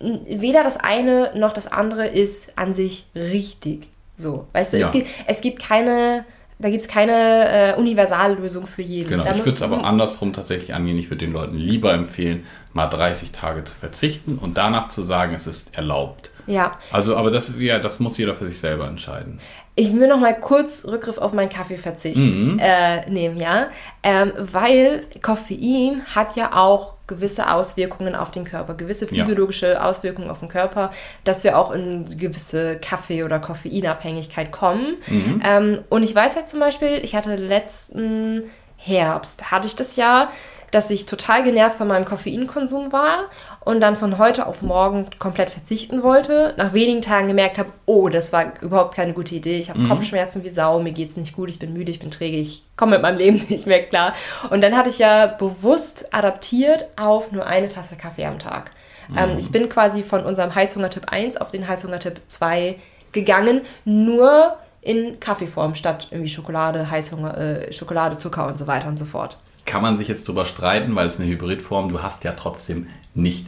[0.00, 3.88] weder das eine noch das andere ist an sich richtig.
[4.16, 4.86] So, weißt du, ja.
[4.86, 6.24] es, gibt, es gibt keine,
[6.58, 9.10] da gibt es keine äh, Universallösung für jeden.
[9.10, 10.98] Genau, da ich würde es aber andersrum tatsächlich angehen.
[10.98, 15.34] Ich würde den Leuten lieber empfehlen, mal 30 Tage zu verzichten und danach zu sagen,
[15.34, 16.30] es ist erlaubt.
[16.46, 16.78] Ja.
[16.90, 19.40] Also, aber das, ja, das muss jeder für sich selber entscheiden.
[19.80, 22.58] Ich will noch mal kurz Rückgriff auf meinen Kaffeeverzicht mhm.
[22.60, 23.68] äh, nehmen, ja,
[24.02, 29.84] ähm, weil Koffein hat ja auch gewisse Auswirkungen auf den Körper, gewisse physiologische ja.
[29.84, 30.90] Auswirkungen auf den Körper,
[31.24, 34.98] dass wir auch in gewisse Kaffee- oder Koffeinabhängigkeit kommen.
[35.06, 35.42] Mhm.
[35.42, 38.42] Ähm, und ich weiß ja zum Beispiel, ich hatte letzten
[38.76, 40.30] Herbst, hatte ich das ja,
[40.72, 43.30] dass ich total genervt von meinem Koffeinkonsum war
[43.62, 46.54] und dann von heute auf morgen komplett verzichten wollte.
[46.56, 49.58] Nach wenigen Tagen gemerkt habe, oh, das war überhaupt keine gute Idee.
[49.58, 49.88] Ich habe mhm.
[49.88, 52.64] Kopfschmerzen wie Sau, mir geht es nicht gut, ich bin müde, ich bin träge, ich
[52.76, 54.14] komme mit meinem Leben nicht mehr klar.
[54.50, 58.70] Und dann hatte ich ja bewusst adaptiert auf nur eine Tasse Kaffee am Tag.
[59.08, 59.30] Ähm, mhm.
[59.32, 62.76] Ähm, ich bin quasi von unserem Heißhunger-Tipp 1 auf den Heißhunger-Tipp 2
[63.12, 68.98] gegangen, nur in Kaffeeform statt irgendwie Schokolade, Heißhunger, äh, Schokolade, Zucker und so weiter und
[68.98, 69.38] so fort
[69.70, 73.46] kann man sich jetzt drüber streiten, weil es eine Hybridform, du hast ja trotzdem nicht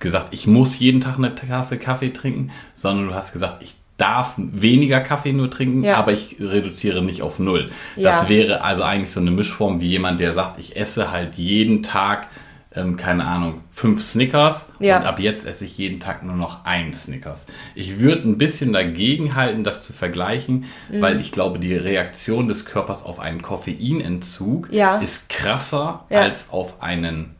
[0.00, 4.34] gesagt, ich muss jeden Tag eine Tasse Kaffee trinken, sondern du hast gesagt, ich darf
[4.38, 5.96] weniger Kaffee nur trinken, ja.
[5.96, 7.70] aber ich reduziere nicht auf null.
[7.96, 8.10] Ja.
[8.10, 11.82] Das wäre also eigentlich so eine Mischform wie jemand, der sagt, ich esse halt jeden
[11.82, 12.28] Tag,
[12.74, 14.96] ähm, keine Ahnung, fünf Snickers ja.
[14.96, 17.46] und ab jetzt esse ich jeden Tag nur noch ein Snickers.
[17.74, 21.02] Ich würde ein bisschen dagegen halten, das zu vergleichen, mhm.
[21.02, 24.70] weil ich glaube, die Reaktion des Körpers auf einen Koffeinentzug
[25.02, 27.34] ist krasser als auf einen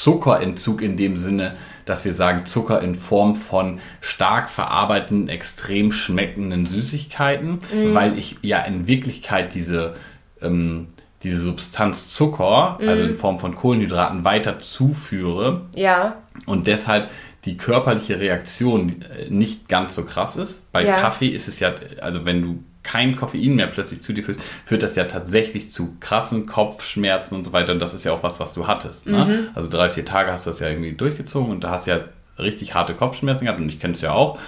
[0.00, 6.66] Zuckerentzug in dem Sinne, dass wir sagen Zucker in Form von stark verarbeiteten, extrem schmeckenden
[6.66, 7.94] Süßigkeiten, mhm.
[7.94, 9.94] weil ich ja in Wirklichkeit diese,
[10.42, 10.88] ähm,
[11.22, 12.88] diese Substanz Zucker, mhm.
[12.88, 15.62] also in Form von Kohlenhydraten, weiter zuführe.
[15.74, 16.16] Ja.
[16.46, 17.10] Und deshalb
[17.44, 20.70] die körperliche Reaktion äh, nicht ganz so krass ist.
[20.72, 21.00] Bei ja.
[21.00, 24.82] Kaffee ist es ja, also wenn du kein Koffein mehr plötzlich zu dir führst, führt
[24.84, 27.72] das ja tatsächlich zu krassen Kopfschmerzen und so weiter.
[27.72, 29.08] Und das ist ja auch was, was du hattest.
[29.08, 29.24] Ne?
[29.24, 29.48] Mhm.
[29.56, 32.00] Also drei, vier Tage hast du das ja irgendwie durchgezogen und da hast ja
[32.38, 33.60] richtig harte Kopfschmerzen gehabt.
[33.60, 34.38] Und ich kenne es ja auch,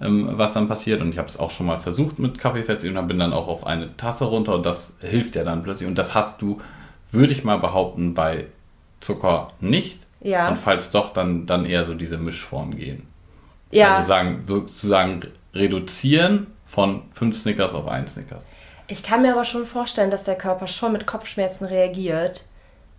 [0.00, 1.00] ähm, was dann passiert.
[1.00, 3.66] Und ich habe es auch schon mal versucht mit Kaffeefett und bin dann auch auf
[3.66, 5.88] eine Tasse runter und das hilft ja dann plötzlich.
[5.88, 6.60] Und das hast du,
[7.10, 8.46] würde ich mal behaupten, bei
[9.00, 10.06] Zucker nicht.
[10.20, 10.48] Ja.
[10.48, 13.08] Und falls doch, dann, dann eher so diese Mischform gehen.
[13.72, 13.96] Ja.
[13.96, 18.46] Also sagen, sozusagen reduzieren von fünf Snickers auf einen Snickers.
[18.86, 22.44] Ich kann mir aber schon vorstellen, dass der Körper schon mit Kopfschmerzen reagiert,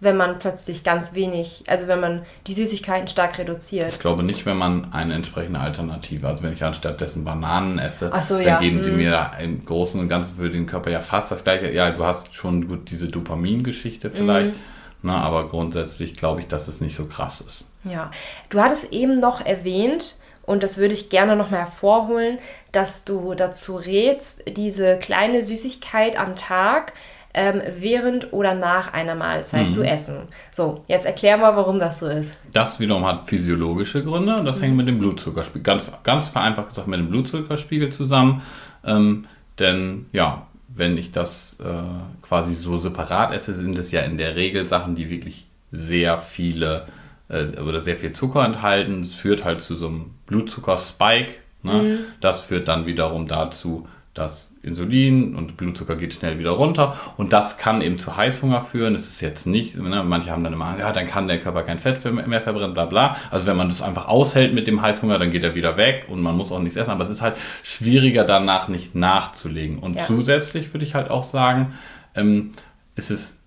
[0.02, 3.90] wenn man plötzlich ganz wenig, also wenn man die Süßigkeiten stark reduziert.
[3.90, 8.12] Ich glaube nicht, wenn man eine entsprechende Alternative, also wenn ich anstatt dessen Bananen esse,
[8.22, 8.60] so, dann ja.
[8.60, 8.98] geben die hm.
[8.98, 11.72] mir im Großen und Ganzen für den Körper ja fast das gleiche.
[11.72, 14.62] Ja, du hast schon gut diese Dopamin-Geschichte vielleicht, mhm.
[15.02, 17.68] na, aber grundsätzlich glaube ich, dass es nicht so krass ist.
[17.84, 18.12] Ja,
[18.50, 20.16] du hattest eben noch erwähnt,
[20.50, 22.40] und das würde ich gerne nochmal hervorholen,
[22.72, 26.94] dass du dazu rätst, diese kleine Süßigkeit am Tag
[27.36, 29.70] ähm, während oder nach einer Mahlzeit mhm.
[29.70, 30.22] zu essen.
[30.52, 32.34] So, jetzt erklär mal, warum das so ist.
[32.52, 34.64] Das wiederum hat physiologische Gründe und das mhm.
[34.64, 38.42] hängt mit dem Blutzuckerspiegel, ganz, ganz vereinfacht gesagt, mit dem Blutzuckerspiegel zusammen.
[38.84, 39.26] Ähm,
[39.60, 44.36] denn ja, wenn ich das äh, quasi so separat esse, sind es ja in der
[44.36, 46.88] Regel Sachen, die wirklich sehr viele
[47.30, 49.02] äh, oder sehr viel Zucker enthalten.
[49.02, 51.34] Es führt halt zu so einem Blutzucker-Spike.
[51.64, 51.74] Ne?
[51.74, 51.98] Mhm.
[52.20, 57.58] Das führt dann wiederum dazu, dass Insulin und Blutzucker geht schnell wieder runter und das
[57.58, 58.94] kann eben zu Heißhunger führen.
[58.94, 61.80] Es ist jetzt nicht, ne, manche haben dann immer, ja, dann kann der Körper kein
[61.80, 63.16] Fett mehr verbrennen, bla bla.
[63.32, 66.22] Also wenn man das einfach aushält mit dem Heißhunger, dann geht er wieder weg und
[66.22, 66.92] man muss auch nichts essen.
[66.92, 69.80] Aber es ist halt schwieriger danach nicht nachzulegen.
[69.80, 70.06] Und ja.
[70.06, 71.74] zusätzlich würde ich halt auch sagen,
[72.16, 72.52] ähm,
[72.96, 73.39] ist es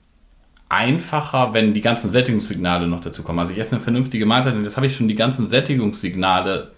[0.73, 3.39] einfacher, wenn die ganzen Sättigungssignale noch dazu kommen.
[3.39, 6.73] Also ich esse eine vernünftige Mahlzeit und jetzt habe ich schon die ganzen Sättigungssignale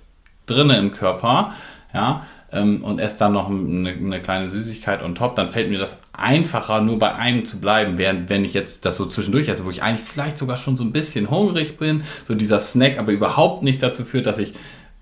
[0.47, 1.53] drin im Körper,
[1.95, 5.79] ja, ähm, und esse dann noch eine, eine, kleine Süßigkeit on top, dann fällt mir
[5.79, 9.65] das einfacher, nur bei einem zu bleiben, während wenn ich jetzt das so zwischendurch esse,
[9.65, 13.13] wo ich eigentlich vielleicht sogar schon so ein bisschen hungrig bin, so dieser Snack aber
[13.13, 14.55] überhaupt nicht dazu führt, dass ich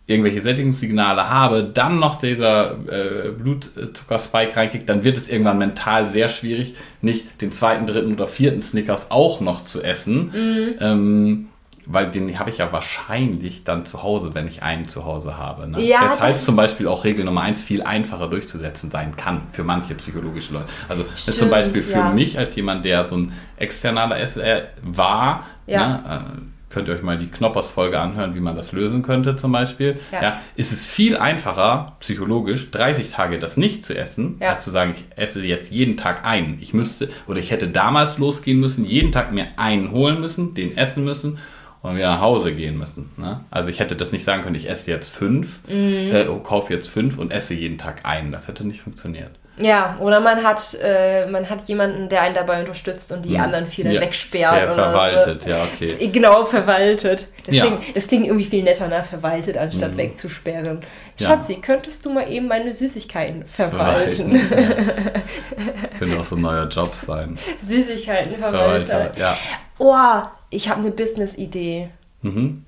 [0.07, 6.29] irgendwelche Sättigungssignale habe, dann noch dieser äh, Blutzuckerspike reinkickt, dann wird es irgendwann mental sehr
[6.29, 10.33] schwierig, nicht den zweiten, dritten oder vierten Snickers auch noch zu essen.
[10.35, 10.75] Mhm.
[10.81, 11.49] Ähm,
[11.85, 15.69] weil den habe ich ja wahrscheinlich dann zu Hause, wenn ich einen zu Hause habe.
[15.69, 15.83] Ne?
[15.83, 19.95] Ja, Weshalb zum Beispiel auch Regel Nummer eins viel einfacher durchzusetzen sein kann für manche
[19.97, 20.67] psychologische Leute.
[20.89, 22.13] Also Stimmt, zum Beispiel für ja.
[22.13, 25.89] mich als jemand, der so ein externer Esser war, ja.
[25.89, 29.53] ne, äh, könnt ihr euch mal die Knoppers-Folge anhören, wie man das lösen könnte zum
[29.53, 29.99] Beispiel.
[30.11, 30.23] Ja.
[30.23, 30.41] ja.
[30.57, 34.51] ist es viel einfacher, psychologisch, 30 Tage das nicht zu essen, ja.
[34.51, 36.59] als zu sagen, ich esse jetzt jeden Tag einen.
[36.61, 40.77] Ich müsste, oder ich hätte damals losgehen müssen, jeden Tag mir einen holen müssen, den
[40.77, 41.39] essen müssen
[41.83, 43.11] und wieder nach Hause gehen müssen.
[43.17, 43.41] Ne?
[43.51, 46.11] Also ich hätte das nicht sagen können, ich esse jetzt fünf, mhm.
[46.13, 48.33] äh, kaufe jetzt fünf und esse jeden Tag einen.
[48.33, 49.33] Das hätte nicht funktioniert.
[49.59, 53.43] Ja, oder man hat, äh, man hat jemanden, der einen dabei unterstützt und die hm.
[53.43, 54.55] anderen vier dann ja, wegsperrt.
[54.55, 56.09] Ver verwaltet, ja, okay.
[56.09, 57.29] Genau, verwaltet.
[57.45, 57.67] Das, ja.
[57.67, 59.03] klingt, das klingt irgendwie viel netter, ne?
[59.03, 59.99] Verwaltet, anstatt mhm.
[59.99, 60.81] wegzusperren.
[61.19, 61.29] Ja.
[61.29, 64.37] Schatzi, könntest du mal eben meine Süßigkeiten verwalten?
[64.37, 65.13] verwalten
[65.59, 65.99] ja.
[65.99, 67.39] Könnte auch so ein neuer Job sein.
[67.63, 68.87] Süßigkeiten verwalten.
[68.87, 69.37] Verwalter, ja.
[69.79, 71.91] Oh, ich habe eine Business-Idee.
[72.23, 72.65] Mhm.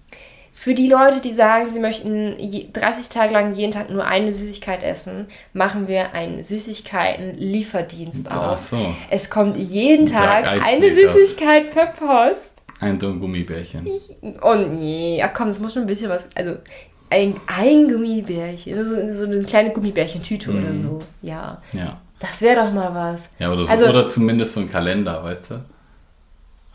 [0.57, 2.37] Für die Leute, die sagen, sie möchten
[2.73, 8.61] 30 Tage lang jeden Tag nur eine Süßigkeit essen, machen wir einen Süßigkeiten-Lieferdienst auf.
[8.61, 8.79] So.
[9.11, 12.53] Es kommt jeden Tag eine Süßigkeit per Post.
[12.81, 13.85] Ein so ein Gummibärchen.
[13.85, 16.29] Ich, oh nee, ach komm, es muss schon ein bisschen was.
[16.37, 16.57] Also
[17.11, 20.65] ein, ein Gummibärchen, so, so eine kleine Gummibärchentüte mhm.
[20.65, 20.99] oder so.
[21.21, 21.63] Ja.
[21.73, 22.01] Ja.
[22.21, 23.29] Das wäre doch mal was.
[23.39, 25.55] Ja, oder, so, also, oder zumindest so ein Kalender, weißt du?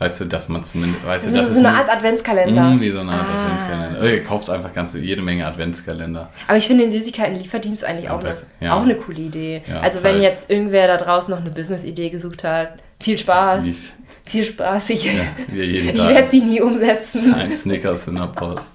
[0.00, 1.06] Weißt du, dass man zumindest.
[1.06, 2.80] Weißt du, das so, so eine Art Adventskalender.
[2.80, 3.44] Wie so eine Art ah.
[3.44, 4.00] Adventskalender.
[4.00, 6.30] Oh, ihr kauft einfach ganz, jede Menge Adventskalender.
[6.48, 8.72] Aber ich finde den Süßigkeiten-Lieferdienst eigentlich ja, auch, eine, ja.
[8.72, 9.60] auch eine coole Idee.
[9.68, 13.62] Ja, also, wenn halt jetzt irgendwer da draußen noch eine Business-Idee gesucht hat, viel Spaß.
[13.62, 13.76] Die,
[14.24, 14.88] viel Spaß.
[14.88, 15.12] Ich, ja,
[15.52, 17.34] ich werde sie nie umsetzen.
[17.34, 18.70] Ein Snickers in der Post.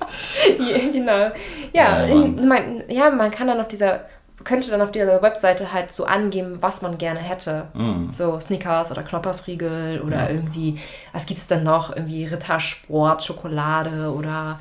[0.94, 1.32] genau.
[1.74, 4.06] Ja, in, man, ja, man kann dann auf dieser
[4.46, 7.68] könnte dann auf dieser Webseite halt so angeben, was man gerne hätte.
[7.74, 8.12] Mm.
[8.12, 10.30] So Snickers oder Knoppersriegel oder ja.
[10.30, 10.80] irgendwie,
[11.12, 11.94] was gibt es dann noch?
[11.96, 14.60] Irgendwie Rittersport, Schokolade oder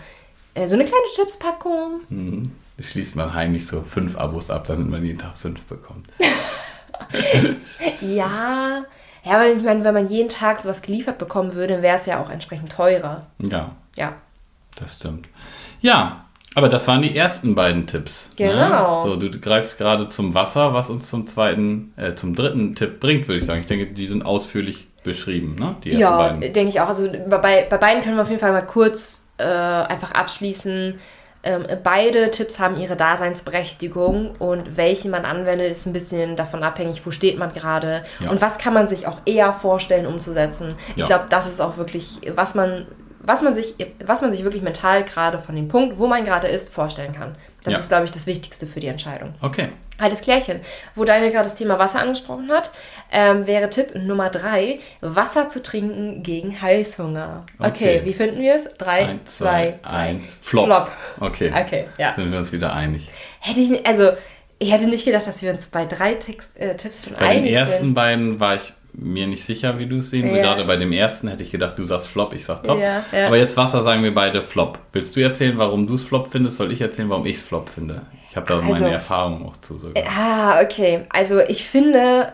[0.54, 2.00] äh, so eine kleine Chipspackung.
[2.08, 2.42] Mm.
[2.80, 6.08] Schließt man heimlich so fünf Abos ab, damit man jeden Tag fünf bekommt.
[8.00, 8.84] ja,
[9.24, 12.20] ja, aber ich meine, wenn man jeden Tag sowas geliefert bekommen würde, wäre es ja
[12.20, 13.26] auch entsprechend teurer.
[13.38, 13.76] Ja.
[13.96, 14.14] Ja.
[14.76, 15.28] Das stimmt.
[15.80, 16.23] Ja,
[16.54, 18.28] aber das waren die ersten beiden Tipps.
[18.38, 18.46] Ne?
[18.48, 19.04] Genau.
[19.04, 19.10] Ne?
[19.10, 23.28] So, du greifst gerade zum Wasser, was uns zum zweiten, äh, zum dritten Tipp bringt,
[23.28, 23.60] würde ich sagen.
[23.60, 25.76] Ich denke, die sind ausführlich beschrieben, ne?
[25.84, 26.40] Die ersten ja, beiden.
[26.40, 26.88] denke ich auch.
[26.88, 30.98] Also bei, bei beiden können wir auf jeden Fall mal kurz äh, einfach abschließen.
[31.46, 37.04] Ähm, beide Tipps haben ihre Daseinsberechtigung und welche man anwendet, ist ein bisschen davon abhängig,
[37.04, 38.30] wo steht man gerade ja.
[38.30, 40.74] und was kann man sich auch eher vorstellen umzusetzen.
[40.96, 41.06] Ich ja.
[41.06, 42.86] glaube, das ist auch wirklich, was man
[43.26, 46.48] was man sich, was man sich wirklich mental gerade von dem Punkt, wo man gerade
[46.48, 47.34] ist, vorstellen kann.
[47.62, 47.78] Das ja.
[47.78, 49.34] ist, glaube ich, das Wichtigste für die Entscheidung.
[49.40, 49.68] Okay.
[49.96, 50.60] Alles Klärchen.
[50.94, 52.72] Wo Daniel gerade das Thema Wasser angesprochen hat,
[53.12, 57.46] ähm, wäre Tipp Nummer drei, Wasser zu trinken gegen Heißhunger.
[57.58, 58.64] Okay, okay wie finden wir es?
[58.76, 60.36] Drei, ein, zwei, zwei, eins.
[60.40, 60.66] Flop.
[60.66, 60.92] Flop.
[61.20, 61.52] Okay.
[61.56, 62.12] Okay, ja.
[62.12, 63.08] Sind wir uns wieder einig.
[63.40, 64.10] Hätte ich, also,
[64.58, 67.34] ich hätte nicht gedacht, dass wir uns bei drei Text, äh, Tipps schon bei einig
[67.34, 67.44] sind.
[67.44, 70.28] Bei den ersten beiden war ich mir nicht sicher, wie du es sehen.
[70.28, 70.42] Ja.
[70.42, 72.78] Gerade bei dem ersten hätte ich gedacht, du sagst Flop, ich sag Top.
[72.78, 73.26] Ja, ja.
[73.26, 74.78] Aber jetzt Wasser sagen wir beide Flop.
[74.92, 76.56] Willst du erzählen, warum du es Flop findest?
[76.56, 78.02] Soll ich erzählen, warum ich es Flop finde?
[78.30, 79.78] Ich habe da also, meine Erfahrungen auch zu.
[79.78, 80.02] Sogar.
[80.08, 81.06] Ah, okay.
[81.10, 82.32] Also ich finde,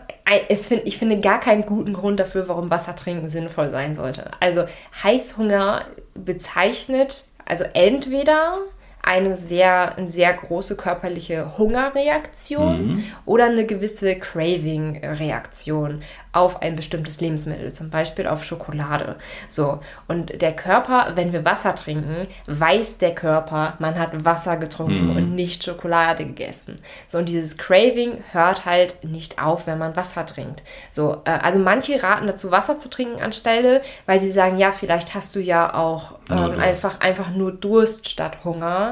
[0.49, 4.31] es find, ich finde gar keinen guten Grund dafür, warum Wasser trinken sinnvoll sein sollte.
[4.39, 4.65] Also
[5.03, 8.57] Heißhunger bezeichnet, also entweder
[9.03, 13.03] eine sehr, eine sehr große körperliche Hungerreaktion mhm.
[13.25, 19.17] oder eine gewisse Craving-Reaktion auf ein bestimmtes Lebensmittel, zum Beispiel auf Schokolade.
[19.47, 25.09] So, und der Körper, wenn wir Wasser trinken, weiß der Körper, man hat Wasser getrunken
[25.09, 25.17] mhm.
[25.17, 26.79] und nicht Schokolade gegessen.
[27.07, 30.63] So, und dieses Craving hört halt nicht auf, wenn man Wasser trinkt.
[30.89, 35.13] So, äh, also manche raten dazu, Wasser zu trinken anstelle, weil sie sagen, ja, vielleicht
[35.13, 38.90] hast du ja auch ähm, einfach, einfach nur Durst statt Hunger.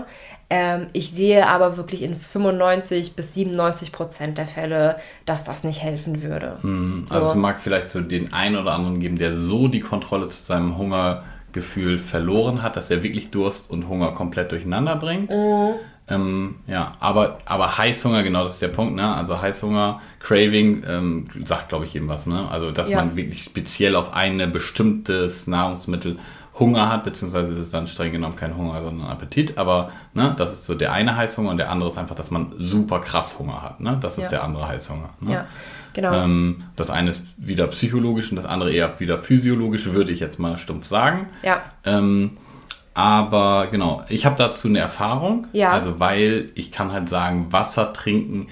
[0.49, 5.81] Ähm, ich sehe aber wirklich in 95 bis 97 Prozent der Fälle, dass das nicht
[5.81, 6.57] helfen würde.
[6.63, 7.05] Mhm.
[7.09, 7.31] Also so.
[7.31, 10.77] es mag vielleicht so den einen oder anderen geben, der so die Kontrolle zu seinem
[10.77, 15.29] Hungergefühl verloren hat, dass er wirklich Durst und Hunger komplett durcheinander bringt.
[15.29, 15.75] Mhm.
[16.09, 19.15] Ähm, ja, aber, aber Heißhunger, genau das ist der Punkt, ne?
[19.15, 22.49] Also Heißhunger, Craving, ähm, sagt, glaube ich, jedem was, ne?
[22.49, 22.97] Also, dass ja.
[22.97, 26.17] man wirklich speziell auf ein bestimmtes Nahrungsmittel
[26.59, 29.57] Hunger hat, beziehungsweise ist es dann streng genommen kein Hunger, sondern Appetit.
[29.57, 32.53] Aber ne, das ist so der eine Heißhunger und der andere ist einfach, dass man
[32.57, 33.79] super krass Hunger hat.
[33.79, 33.97] Ne?
[34.01, 34.29] Das ist ja.
[34.29, 35.09] der andere Heißhunger.
[35.21, 35.33] Ne?
[35.33, 35.47] Ja,
[35.93, 36.13] genau.
[36.13, 40.39] Ähm, das eine ist wieder psychologisch und das andere eher wieder physiologisch, würde ich jetzt
[40.39, 41.27] mal stumpf sagen.
[41.43, 41.63] Ja.
[41.85, 42.37] Ähm,
[42.93, 45.47] aber genau, ich habe dazu eine Erfahrung.
[45.53, 45.71] Ja.
[45.71, 48.47] Also, weil ich kann halt sagen, Wasser trinken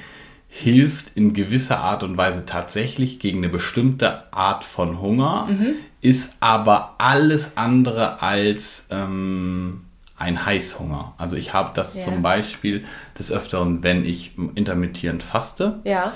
[0.60, 5.74] hilft in gewisser Art und Weise tatsächlich gegen eine bestimmte Art von Hunger, mhm.
[6.02, 9.82] ist aber alles andere als ähm,
[10.17, 11.13] ein Heißhunger.
[11.20, 12.06] Also ich habe das ja.
[12.06, 12.86] zum Beispiel
[13.20, 15.80] des Öfteren, wenn ich intermittierend faste.
[15.84, 16.13] Ja.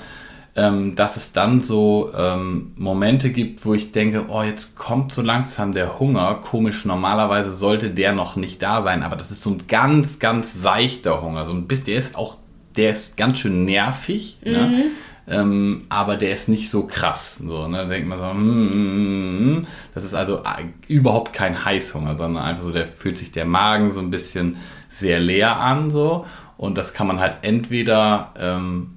[0.54, 5.22] Ähm, dass es dann so ähm, Momente gibt, wo ich denke, oh, jetzt kommt so
[5.22, 6.34] langsam der Hunger.
[6.42, 10.52] Komisch, normalerweise sollte der noch nicht da sein, aber das ist so ein ganz, ganz
[10.60, 11.46] seichter Hunger.
[11.46, 12.36] So ein bisschen, der ist auch
[12.76, 14.50] der ist ganz schön nervig, ne?
[14.50, 14.56] mhm.
[14.56, 14.84] ne?
[15.28, 17.36] ähm, aber der ist nicht so krass.
[17.36, 17.78] So, ne?
[17.78, 22.64] Da denkt man so, mm, mm, das ist also äh, überhaupt kein Heißhunger, sondern einfach
[22.64, 24.56] so, der fühlt sich der Magen so ein bisschen
[24.88, 25.90] sehr leer an.
[25.90, 26.26] So.
[26.56, 28.96] Und das kann man halt entweder ähm,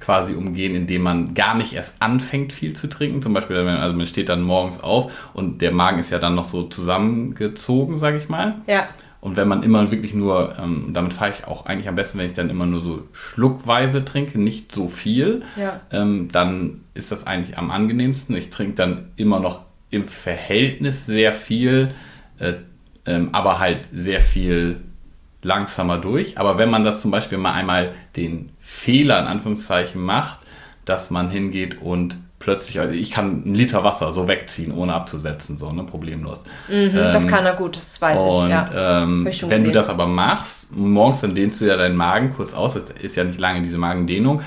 [0.00, 3.22] quasi umgehen, indem man gar nicht erst anfängt, viel zu trinken.
[3.22, 6.46] Zum Beispiel, also man steht dann morgens auf und der Magen ist ja dann noch
[6.46, 8.56] so zusammengezogen, sag ich mal.
[8.66, 8.88] Ja.
[9.20, 12.26] Und wenn man immer wirklich nur, ähm, damit fahre ich auch eigentlich am besten, wenn
[12.26, 15.80] ich dann immer nur so schluckweise trinke, nicht so viel, ja.
[15.92, 18.34] ähm, dann ist das eigentlich am angenehmsten.
[18.34, 21.90] Ich trinke dann immer noch im Verhältnis sehr viel,
[22.38, 22.54] äh,
[23.04, 24.80] ähm, aber halt sehr viel
[25.42, 26.38] langsamer durch.
[26.38, 30.40] Aber wenn man das zum Beispiel mal einmal den Fehler in Anführungszeichen macht,
[30.84, 35.56] dass man hingeht und plötzlich, also ich kann einen Liter Wasser so wegziehen, ohne abzusetzen,
[35.56, 36.42] so, ne, problemlos.
[36.68, 39.02] Mhm, ähm, das kann er gut, das weiß und, ich, ja.
[39.02, 39.64] Ähm, ich wenn gesehen.
[39.66, 43.14] du das aber machst, morgens dann dehnst du ja deinen Magen kurz aus, das ist
[43.14, 44.40] ja nicht lange diese Magendehnung,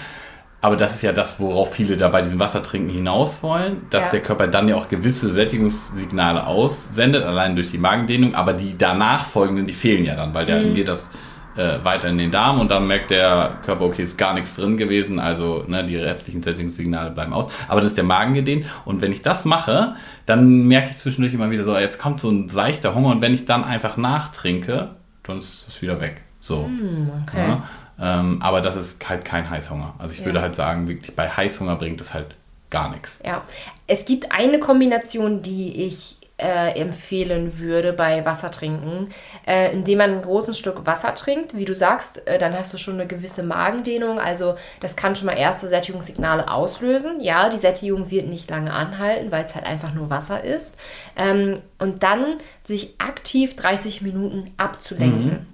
[0.60, 4.12] aber das ist ja das, worauf viele da bei diesem Wassertrinken hinaus wollen, dass ja.
[4.12, 9.26] der Körper dann ja auch gewisse Sättigungssignale aussendet, allein durch die Magendehnung, aber die danach
[9.26, 10.74] folgenden, die fehlen ja dann, weil der mhm.
[10.74, 11.12] geht das
[11.56, 14.78] äh, weiter in den Darm und dann merkt der Körper, okay, ist gar nichts drin
[14.78, 17.52] gewesen, also ne, die restlichen Sättigungssignale bleiben aus.
[17.68, 19.96] Aber dann ist der Magen gedehnt und wenn ich das mache,
[20.26, 23.34] dann merke ich zwischendurch immer wieder so, jetzt kommt so ein seichter Hunger und wenn
[23.34, 24.92] ich dann einfach nachtrinke,
[25.24, 26.22] dann ist es wieder weg.
[26.40, 26.64] So.
[26.64, 27.38] Mm, okay.
[27.38, 27.64] ja,
[28.00, 29.94] Ähm, aber das ist halt kein Heißhunger.
[29.98, 30.26] Also ich ja.
[30.26, 32.36] würde halt sagen, wirklich bei Heißhunger bringt es halt
[32.70, 33.22] gar nichts.
[33.24, 33.44] Ja,
[33.88, 39.10] es gibt eine Kombination, die ich äh, empfehlen würde bei Wassertrinken,
[39.48, 41.56] äh, indem man einen großen Stück Wasser trinkt.
[41.56, 44.20] Wie du sagst, äh, dann hast du schon eine gewisse Magendehnung.
[44.20, 47.22] Also das kann schon mal erste Sättigungssignale auslösen.
[47.22, 50.76] Ja, die Sättigung wird nicht lange anhalten, weil es halt einfach nur Wasser ist.
[51.16, 55.26] Ähm, und dann sich aktiv 30 Minuten abzulenken.
[55.26, 55.53] Mhm.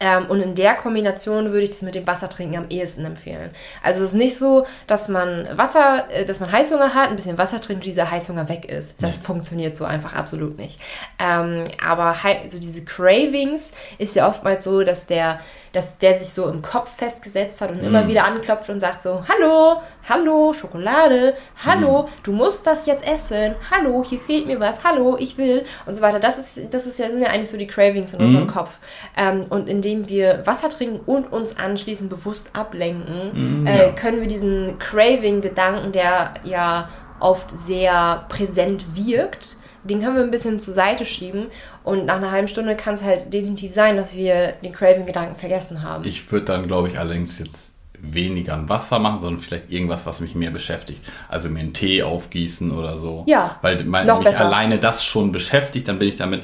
[0.00, 3.50] Ähm, und in der Kombination würde ich das mit dem Wassertrinken am ehesten empfehlen.
[3.82, 7.38] Also es ist nicht so, dass man Wasser, äh, dass man Heißhunger hat, ein bisschen
[7.38, 8.94] Wasser trinkt und dieser Heißhunger weg ist.
[9.00, 9.24] Das nee.
[9.24, 10.78] funktioniert so einfach absolut nicht.
[11.18, 12.16] Ähm, aber
[12.48, 15.40] so diese Cravings ist ja oftmals so, dass der
[15.76, 17.84] dass der sich so im Kopf festgesetzt hat und mm.
[17.84, 22.08] immer wieder anklopft und sagt so, hallo, hallo, Schokolade, hallo, mm.
[22.22, 26.00] du musst das jetzt essen, hallo, hier fehlt mir was, hallo, ich will und so
[26.00, 26.18] weiter.
[26.18, 28.24] Das ist, das ist ja, sind ja eigentlich so die Cravings in mm.
[28.24, 28.78] unserem Kopf.
[29.18, 33.92] Ähm, und indem wir Wasser trinken und uns anschließend bewusst ablenken, mm, äh, ja.
[33.92, 36.88] können wir diesen Craving-Gedanken, der ja
[37.20, 39.56] oft sehr präsent wirkt,
[39.86, 41.46] den können wir ein bisschen zur Seite schieben
[41.84, 45.82] und nach einer halben Stunde kann es halt definitiv sein, dass wir den Craving-Gedanken vergessen
[45.82, 46.04] haben.
[46.04, 50.20] Ich würde dann, glaube ich, allerdings jetzt weniger an Wasser machen, sondern vielleicht irgendwas, was
[50.20, 51.02] mich mehr beschäftigt.
[51.28, 53.24] Also mir einen Tee aufgießen oder so.
[53.26, 53.58] Ja.
[53.62, 54.46] Weil mein, mich besser.
[54.46, 56.42] alleine das schon beschäftigt, dann bin ich damit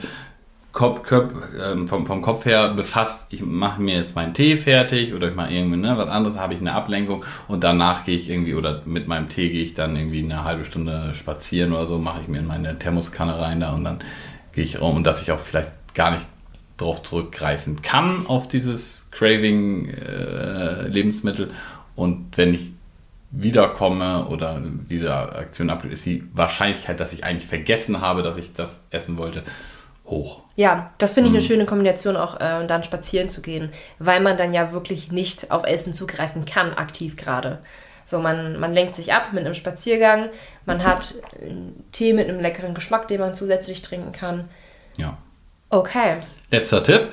[0.72, 5.12] Kopf, Kopf, ähm, vom, vom Kopf her befasst, ich mache mir jetzt meinen Tee fertig
[5.12, 8.30] oder ich mache irgendwie ne, was anderes, habe ich eine Ablenkung und danach gehe ich
[8.30, 11.98] irgendwie oder mit meinem Tee gehe ich dann irgendwie eine halbe Stunde spazieren oder so,
[11.98, 13.98] mache ich mir in meine Thermoskanne rein da und dann
[14.52, 16.26] gehe ich rum und dass ich auch vielleicht gar nicht
[16.78, 21.50] darauf zurückgreifen kann auf dieses Craving äh, Lebensmittel
[21.96, 22.72] und wenn ich
[23.30, 28.52] wiederkomme oder diese Aktion ab, ist die Wahrscheinlichkeit, dass ich eigentlich vergessen habe, dass ich
[28.52, 29.42] das essen wollte,
[30.06, 30.42] hoch.
[30.56, 31.38] Ja, das finde ich mhm.
[31.38, 35.50] eine schöne Kombination, auch äh, dann spazieren zu gehen, weil man dann ja wirklich nicht
[35.50, 37.60] auf Essen zugreifen kann, aktiv gerade.
[38.04, 40.28] So, man, man lenkt sich ab mit einem Spaziergang,
[40.66, 41.14] man hat
[41.92, 44.48] Tee mit einem leckeren Geschmack, den man zusätzlich trinken kann.
[44.96, 45.16] Ja.
[45.70, 46.16] Okay.
[46.50, 47.08] Letzter Tipp?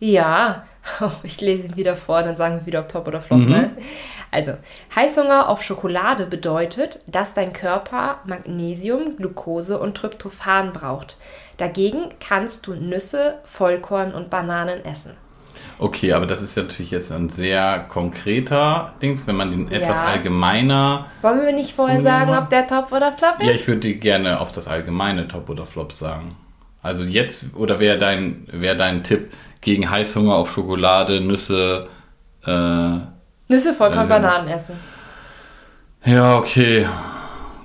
[0.00, 0.64] Ja,
[1.22, 3.38] ich lese ihn wieder vor, dann sagen wir wieder, ob top oder flop.
[3.38, 3.50] Mhm.
[3.50, 3.76] Ne?
[4.30, 4.54] Also,
[4.94, 11.18] Heißhunger auf Schokolade bedeutet, dass dein Körper Magnesium, Glucose und Tryptophan braucht.
[11.62, 15.12] Dagegen kannst du Nüsse, Vollkorn und Bananen essen.
[15.78, 19.78] Okay, aber das ist ja natürlich jetzt ein sehr konkreter Dings, wenn man den ja.
[19.78, 21.06] etwas allgemeiner.
[21.20, 23.46] Wollen wir nicht vorher sagen, ob der Top oder Flop ist?
[23.46, 26.36] Ja, ich würde gerne auf das allgemeine Top oder Flop sagen.
[26.82, 31.86] Also jetzt, oder wäre dein, wär dein Tipp gegen Heißhunger auf Schokolade, Nüsse,
[32.44, 32.96] äh,
[33.46, 34.74] Nüsse, Vollkorn, äh, Bananen essen.
[36.04, 36.88] Ja, okay.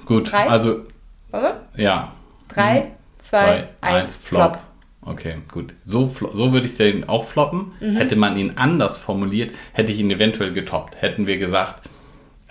[0.05, 0.31] Gut.
[0.31, 0.47] Drei?
[0.47, 0.85] Also.
[1.31, 1.83] Wollen wir?
[1.83, 2.11] Ja.
[2.47, 4.59] Drei, 2, 1, Flop.
[5.01, 5.73] Okay, gut.
[5.85, 7.71] So, so würde ich den auch floppen.
[7.79, 7.95] Mhm.
[7.95, 11.01] Hätte man ihn anders formuliert, hätte ich ihn eventuell getoppt.
[11.01, 11.89] Hätten wir gesagt,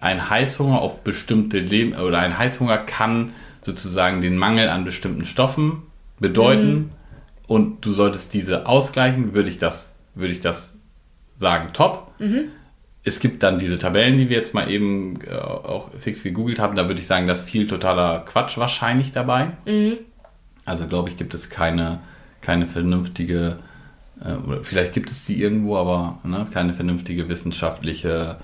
[0.01, 5.83] ein Heißhunger auf bestimmte Leben oder ein Heißhunger kann sozusagen den Mangel an bestimmten Stoffen
[6.19, 6.91] bedeuten mhm.
[7.47, 10.79] und du solltest diese ausgleichen, würde ich das, würde ich das
[11.35, 12.13] sagen, top.
[12.19, 12.51] Mhm.
[13.05, 16.75] Es gibt dann diese Tabellen, die wir jetzt mal eben äh, auch fix gegoogelt haben.
[16.75, 19.53] Da würde ich sagen, da ist viel totaler Quatsch wahrscheinlich dabei.
[19.67, 19.99] Mhm.
[20.67, 22.01] Also glaube ich, gibt es keine,
[22.43, 23.57] keine vernünftige,
[24.23, 28.37] äh, oder vielleicht gibt es sie irgendwo, aber ne, keine vernünftige wissenschaftliche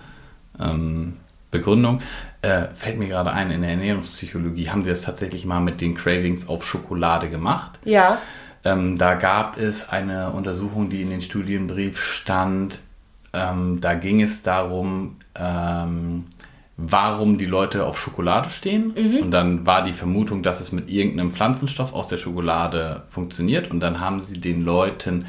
[0.58, 1.18] ähm,
[1.50, 2.00] Begründung.
[2.40, 5.94] Äh, fällt mir gerade ein, in der Ernährungspsychologie haben sie das tatsächlich mal mit den
[5.94, 7.78] Cravings auf Schokolade gemacht.
[7.84, 8.18] Ja.
[8.64, 12.78] Ähm, da gab es eine Untersuchung, die in den Studienbrief stand.
[13.32, 16.24] Ähm, da ging es darum, ähm,
[16.76, 18.94] warum die Leute auf Schokolade stehen.
[18.96, 19.18] Mhm.
[19.22, 23.70] Und dann war die Vermutung, dass es mit irgendeinem Pflanzenstoff aus der Schokolade funktioniert.
[23.70, 25.26] Und dann haben sie den Leuten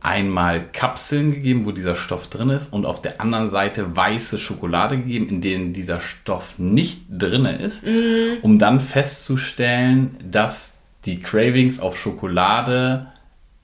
[0.00, 4.96] einmal Kapseln gegeben, wo dieser Stoff drin ist, und auf der anderen Seite weiße Schokolade
[4.98, 8.38] gegeben, in denen dieser Stoff nicht drin ist, mhm.
[8.42, 13.08] um dann festzustellen, dass die Cravings auf Schokolade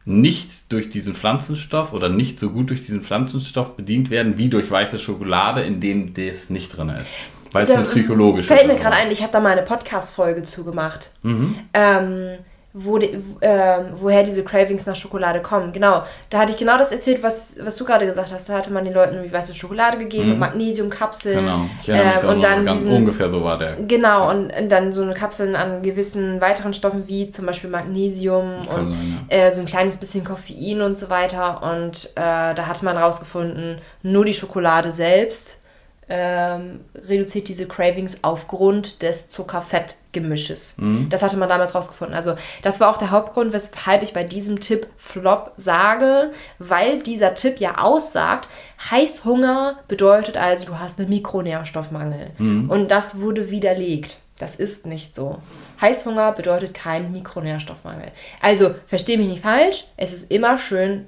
[0.04, 4.70] nicht durch diesen Pflanzenstoff oder nicht so gut durch diesen Pflanzenstoff bedient werden wie durch
[4.70, 7.10] weiße Schokolade, in dem das nicht drin ist.
[7.52, 11.10] Weil es eine psychologische Fällt mir gerade ein, ich habe da mal eine Podcast-Folge zugemacht.
[11.22, 11.56] Mhm.
[11.72, 12.38] Ähm,
[12.76, 15.72] wo die, äh, woher diese Cravings nach Schokolade kommen.
[15.72, 18.48] Genau, da hatte ich genau das erzählt, was, was du gerade gesagt hast.
[18.48, 20.38] Da hatte man den Leuten wie weiße Schokolade gegeben, mhm.
[20.40, 21.36] Magnesiumkapseln.
[21.36, 23.76] Genau, ich äh, und dann ganz diesen, ungefähr so war der.
[23.76, 28.56] Genau, und, und, dann so eine Kapseln an gewissen weiteren Stoffen wie zum Beispiel Magnesium
[28.68, 29.36] Kann und sein, ja.
[29.36, 31.62] äh, so ein kleines bisschen Koffein und so weiter.
[31.62, 35.60] Und äh, da hatte man rausgefunden, nur die Schokolade selbst
[36.08, 40.74] ähm, reduziert diese Cravings aufgrund des Zucker-Fett-Gemisches.
[40.76, 41.08] Mhm.
[41.08, 42.14] Das hatte man damals rausgefunden.
[42.14, 47.34] Also das war auch der Hauptgrund, weshalb ich bei diesem Tipp Flop sage, weil dieser
[47.34, 48.48] Tipp ja aussagt,
[48.90, 52.30] Heißhunger bedeutet also, du hast einen Mikronährstoffmangel.
[52.38, 52.68] Mhm.
[52.68, 54.18] Und das wurde widerlegt.
[54.38, 55.38] Das ist nicht so.
[55.80, 58.10] Heißhunger bedeutet kein Mikronährstoffmangel.
[58.40, 61.06] Also, verstehe mich nicht falsch, es ist immer schön,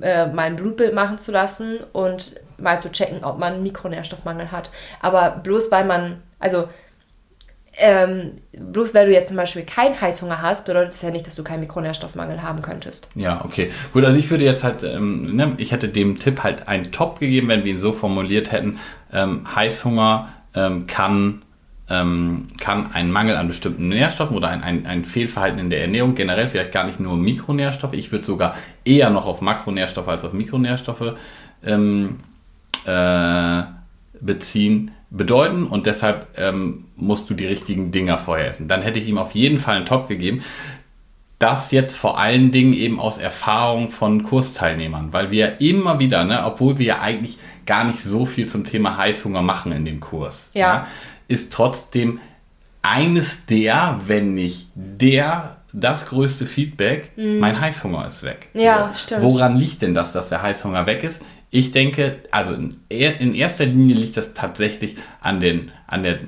[0.00, 4.70] äh, mal ein Blutbild machen zu lassen und mal zu checken, ob man Mikronährstoffmangel hat.
[5.00, 6.68] Aber bloß weil man, also
[7.76, 11.34] ähm, bloß weil du jetzt zum Beispiel keinen Heißhunger hast, bedeutet es ja nicht, dass
[11.34, 13.08] du keinen Mikronährstoffmangel haben könntest.
[13.14, 13.70] Ja, okay.
[13.92, 17.18] Gut, also ich würde jetzt halt, ähm, ne, ich hätte dem Tipp halt einen Top
[17.18, 18.78] gegeben, wenn wir ihn so formuliert hätten.
[19.12, 21.42] Ähm, Heißhunger ähm, kann
[21.90, 26.14] ähm, kann ein Mangel an bestimmten Nährstoffen oder ein, ein, ein, Fehlverhalten in der Ernährung,
[26.14, 30.32] generell vielleicht gar nicht nur Mikronährstoffe, ich würde sogar eher noch auf Makronährstoffe als auf
[30.32, 31.14] Mikronährstoffe
[31.62, 32.20] ähm,
[32.84, 33.62] äh,
[34.20, 38.68] beziehen, bedeuten und deshalb ähm, musst du die richtigen Dinger vorher essen.
[38.68, 40.42] Dann hätte ich ihm auf jeden Fall einen Top gegeben.
[41.38, 46.44] Das jetzt vor allen Dingen eben aus Erfahrung von Kursteilnehmern, weil wir immer wieder, ne,
[46.44, 50.50] obwohl wir ja eigentlich gar nicht so viel zum Thema Heißhunger machen in dem Kurs.
[50.54, 50.86] ja, ja
[51.28, 52.20] ist trotzdem
[52.82, 57.38] eines der, wenn nicht der, das größte Feedback, mm.
[57.38, 58.48] mein Heißhunger ist weg.
[58.54, 59.00] Ja, so.
[59.00, 59.22] stimmt.
[59.22, 61.22] Woran liegt denn das, dass der Heißhunger weg ist?
[61.56, 66.18] Ich denke, also in, erster Linie liegt das tatsächlich an, den, an der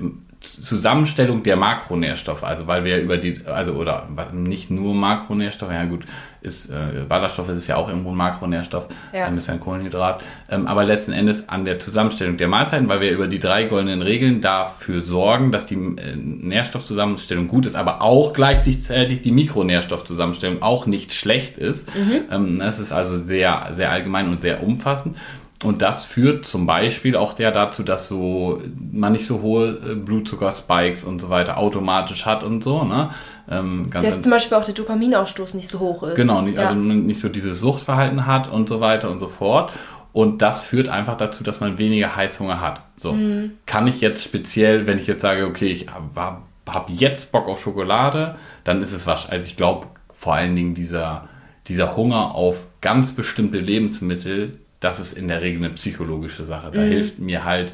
[0.53, 6.05] Zusammenstellung der Makronährstoffe, also weil wir über die, also oder nicht nur Makronährstoffe, ja gut,
[6.41, 9.25] ist äh, Ballaststoffe ist ja auch irgendwo ein Makronährstoff, ja.
[9.25, 13.27] ein bisschen Kohlenhydrat, ähm, aber letzten Endes an der Zusammenstellung der Mahlzeiten, weil wir über
[13.27, 19.21] die drei goldenen Regeln dafür sorgen, dass die äh, Nährstoffzusammenstellung gut ist, aber auch gleichzeitig
[19.21, 21.93] die Mikronährstoffzusammenstellung auch nicht schlecht ist.
[21.95, 22.21] Mhm.
[22.31, 25.17] Ähm, das ist also sehr, sehr allgemein und sehr umfassend.
[25.63, 29.95] Und das führt zum Beispiel auch der dazu, dass so man nicht so hohe äh,
[29.95, 32.83] Blutzuckerspikes und so weiter automatisch hat und so.
[32.83, 33.09] Ne?
[33.49, 36.15] Ähm, Dass zum Beispiel auch der Dopaminausstoß nicht so hoch ist.
[36.15, 36.69] Genau, nicht, ja.
[36.69, 39.71] also nicht so dieses Suchtverhalten hat und so weiter und so fort.
[40.13, 42.81] Und das führt einfach dazu, dass man weniger Heißhunger hat.
[42.95, 43.53] So mhm.
[43.65, 47.61] kann ich jetzt speziell, wenn ich jetzt sage, okay, ich habe hab jetzt Bock auf
[47.61, 51.27] Schokolade, dann ist es wahrscheinlich, also ich glaube vor allen Dingen dieser,
[51.67, 56.71] dieser Hunger auf ganz bestimmte Lebensmittel, das ist in der Regel eine psychologische Sache.
[56.71, 56.87] Da mhm.
[56.87, 57.73] hilft mir halt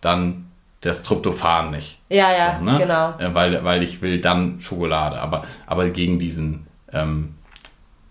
[0.00, 0.46] dann
[0.80, 1.98] das Tryptophan nicht.
[2.10, 2.78] Ja, ja, so, ne?
[2.78, 3.14] genau.
[3.18, 5.18] Äh, weil, weil ich will dann Schokolade.
[5.18, 7.34] Aber, aber gegen diesen ähm,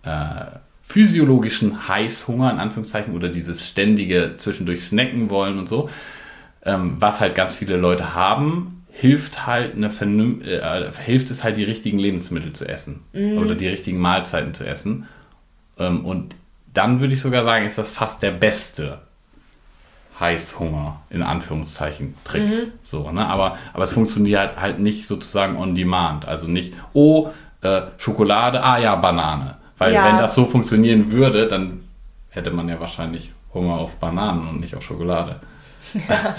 [0.03, 5.89] äh, physiologischen Heißhunger, in Anführungszeichen, oder dieses ständige zwischendurch snacken wollen und so,
[6.65, 11.57] ähm, was halt ganz viele Leute haben, hilft halt eine Vernün äh, hilft es halt
[11.57, 13.39] die richtigen Lebensmittel zu essen mhm.
[13.39, 15.07] oder die richtigen Mahlzeiten zu essen.
[15.79, 16.35] Ähm, und
[16.73, 18.99] dann würde ich sogar sagen, ist das fast der beste
[20.19, 22.43] Heißhunger, in Anführungszeichen, Trick.
[22.43, 22.71] Mhm.
[22.81, 23.27] So, ne?
[23.27, 26.27] aber, aber es funktioniert halt nicht sozusagen on demand.
[26.27, 27.29] Also nicht, oh,
[27.61, 29.57] äh, Schokolade, ah ja, Banane.
[29.77, 30.05] Weil ja.
[30.05, 31.87] wenn das so funktionieren würde, dann
[32.29, 35.39] hätte man ja wahrscheinlich Hunger auf Bananen und nicht auf Schokolade.
[35.93, 36.35] Ja.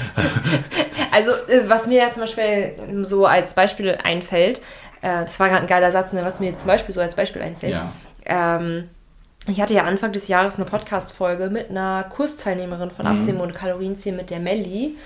[1.13, 4.59] also, äh, was mir ja zum Beispiel so als Beispiel einfällt,
[5.03, 7.43] äh, das war gerade ein geiler Satz, ne, was mir zum Beispiel so als Beispiel
[7.43, 7.73] einfällt.
[7.73, 7.93] Ja.
[8.25, 8.89] Ähm,
[9.47, 13.13] ich hatte ja Anfang des Jahres eine Podcast-Folge mit einer Kursteilnehmerin von mhm.
[13.13, 14.97] Abnehmen und Kalorienziehen mit der Melli.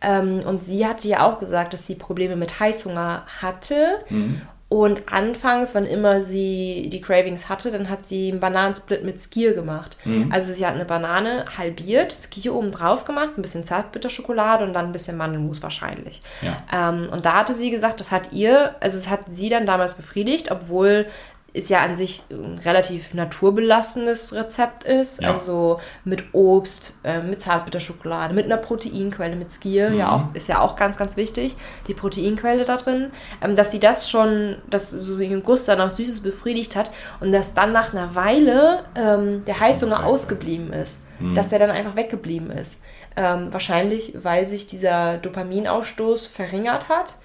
[0.00, 3.98] Ähm, und sie hatte ja auch gesagt, dass sie Probleme mit Heißhunger hatte.
[4.08, 4.42] Mhm.
[4.72, 9.52] Und anfangs, wann immer sie die Cravings hatte, dann hat sie einen Bananensplit mit Skier
[9.52, 9.98] gemacht.
[10.06, 10.32] Mhm.
[10.32, 14.72] Also sie hat eine Banane halbiert, Skier oben drauf gemacht, so ein bisschen Zartbitterschokolade und
[14.72, 16.22] dann ein bisschen Mandelmus wahrscheinlich.
[16.40, 16.62] Ja.
[16.72, 19.94] Ähm, und da hatte sie gesagt, das hat ihr, also es hat sie dann damals
[19.94, 21.06] befriedigt, obwohl
[21.54, 25.20] ist ja an sich ein relativ naturbelassenes Rezept ist.
[25.20, 25.34] Ja.
[25.34, 29.98] Also mit Obst, äh, mit Zartbitterschokolade, mit einer Proteinquelle, mit Skier, mhm.
[29.98, 31.56] ja auch, ist ja auch ganz, ganz wichtig,
[31.88, 33.10] die Proteinquelle da drin.
[33.42, 36.90] Ähm, dass sie das schon, dass so ihren Guss danach Süßes befriedigt hat
[37.20, 41.00] und dass dann nach einer Weile ähm, der Heißhunger ausgeblieben ist.
[41.18, 41.34] Mhm.
[41.34, 42.80] Dass der dann einfach weggeblieben ist.
[43.14, 47.16] Ähm, wahrscheinlich, weil sich dieser Dopaminausstoß verringert hat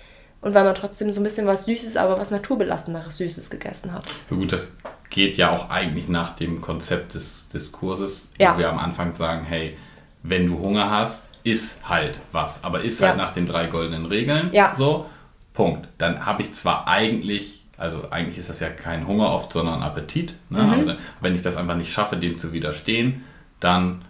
[0.41, 4.03] und weil man trotzdem so ein bisschen was Süßes, aber was Naturbelasseneres Süßes gegessen hat.
[4.29, 4.71] Ja gut, das
[5.09, 8.53] geht ja auch eigentlich nach dem Konzept des, des Kurses, ja.
[8.53, 9.77] wo wir am Anfang sagen, hey,
[10.23, 13.23] wenn du Hunger hast, iss halt was, aber iss halt ja.
[13.23, 14.49] nach den drei goldenen Regeln.
[14.51, 14.73] Ja.
[14.75, 15.05] So,
[15.53, 15.87] Punkt.
[15.97, 20.33] Dann habe ich zwar eigentlich, also eigentlich ist das ja kein Hunger oft, sondern Appetit.
[20.49, 20.61] Ne?
[20.61, 20.71] Mhm.
[20.71, 23.23] Aber wenn ich das einfach nicht schaffe, dem zu widerstehen,
[23.59, 24.03] dann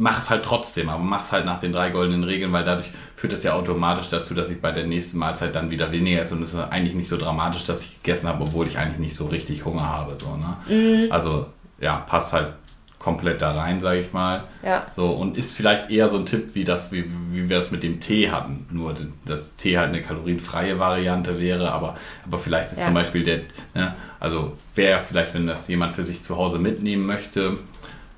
[0.00, 2.90] mach es halt trotzdem, aber mach es halt nach den drei goldenen Regeln, weil dadurch
[3.16, 6.34] führt das ja automatisch dazu, dass ich bei der nächsten Mahlzeit dann wieder weniger esse
[6.34, 9.14] und es ist eigentlich nicht so dramatisch, dass ich gegessen habe, obwohl ich eigentlich nicht
[9.14, 10.16] so richtig Hunger habe.
[10.16, 10.56] So, ne?
[10.68, 11.12] Mhm.
[11.12, 11.46] Also
[11.78, 12.52] ja, passt halt
[12.98, 14.44] komplett da rein, sage ich mal.
[14.62, 14.86] Ja.
[14.88, 17.82] So, und ist vielleicht eher so ein Tipp, wie, das, wie, wie wir das mit
[17.82, 18.66] dem Tee hatten.
[18.70, 18.94] Nur,
[19.26, 21.96] dass Tee halt eine kalorienfreie Variante wäre, aber,
[22.26, 22.86] aber vielleicht ist ja.
[22.86, 23.40] zum Beispiel der,
[23.74, 27.58] ne, also wäre vielleicht, wenn das jemand für sich zu Hause mitnehmen möchte,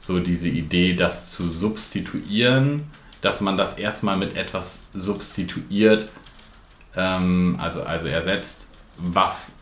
[0.02, 2.82] so diese Idee, das zu substituieren,
[3.20, 6.08] dass man das erstmal mit etwas substituiert,
[6.96, 8.66] ähm, also, also ersetzt,
[8.98, 9.52] was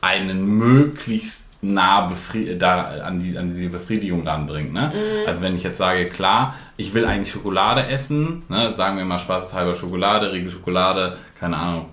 [0.00, 2.12] einen möglichst nah
[2.58, 4.72] da an, die, an diese Befriedigung ranbringt.
[4.72, 4.92] Ne?
[4.94, 5.28] Mhm.
[5.28, 8.74] Also wenn ich jetzt sage, klar, ich will eigentlich Schokolade essen, ne?
[8.76, 11.86] sagen wir mal spaßhalber Schokolade, Riegel Schokolade, keine Ahnung,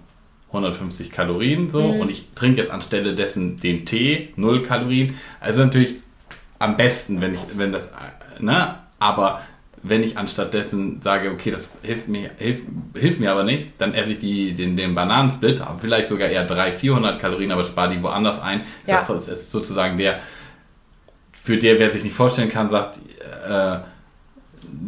[0.47, 2.01] 150 Kalorien so mhm.
[2.01, 5.15] und ich trinke jetzt anstelle dessen den Tee, 0 Kalorien.
[5.39, 5.95] Also natürlich
[6.61, 7.91] am besten, wenn ich, wenn das,
[8.39, 8.75] ne?
[8.99, 9.41] Aber
[9.83, 14.13] wenn ich anstattdessen sage, okay, das hilft mir, hilft, hilft mir aber nicht, dann esse
[14.13, 18.39] ich die, den, den Bananensplit, vielleicht sogar eher 300, 400 Kalorien, aber spare die woanders
[18.39, 18.61] ein.
[18.85, 19.03] Ja.
[19.07, 20.19] Das ist sozusagen der,
[21.33, 22.99] für der, wer sich nicht vorstellen kann, sagt,
[23.47, 23.79] äh,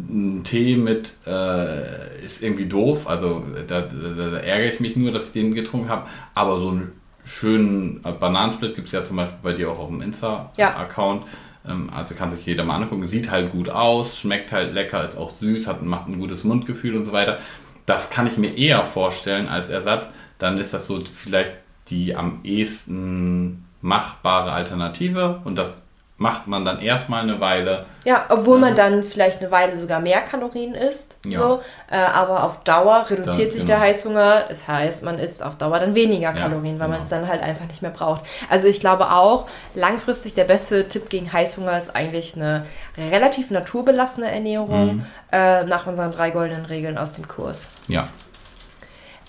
[0.10, 5.12] ein Tee mit äh, ist irgendwie doof, also da, da, da, ärgere ich mich nur,
[5.12, 6.92] dass ich den getrunken habe, aber so einen
[7.26, 11.24] schönen Bananensplit gibt es ja zum Beispiel bei dir auch auf dem Insta-Account.
[11.24, 11.28] Ja
[11.64, 13.06] also kann sich jeder mal angucken.
[13.06, 16.96] Sieht halt gut aus, schmeckt halt lecker, ist auch süß, hat, macht ein gutes Mundgefühl
[16.96, 17.40] und so weiter.
[17.86, 20.10] Das kann ich mir eher vorstellen als Ersatz.
[20.40, 21.54] Dann ist das so vielleicht
[21.90, 25.83] die am ehesten machbare Alternative und das
[26.18, 27.86] macht man dann erstmal eine Weile.
[28.06, 31.18] Ja, obwohl man dann vielleicht eine Weile sogar mehr Kalorien isst.
[31.26, 31.40] Ja.
[31.40, 33.66] So, äh, aber auf Dauer reduziert da, sich genau.
[33.66, 34.44] der Heißhunger.
[34.48, 36.90] Das heißt, man isst auf Dauer dann weniger Kalorien, ja, weil genau.
[36.90, 38.26] man es dann halt einfach nicht mehr braucht.
[38.50, 44.32] Also ich glaube auch, langfristig der beste Tipp gegen Heißhunger ist eigentlich eine relativ naturbelassene
[44.32, 45.06] Ernährung mhm.
[45.32, 47.68] äh, nach unseren drei goldenen Regeln aus dem Kurs.
[47.88, 48.08] Ja.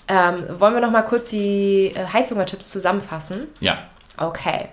[0.07, 3.47] Ähm, wollen wir noch mal kurz die äh, Heißhungertipps zusammenfassen?
[3.59, 3.79] Ja.
[4.17, 4.69] Okay.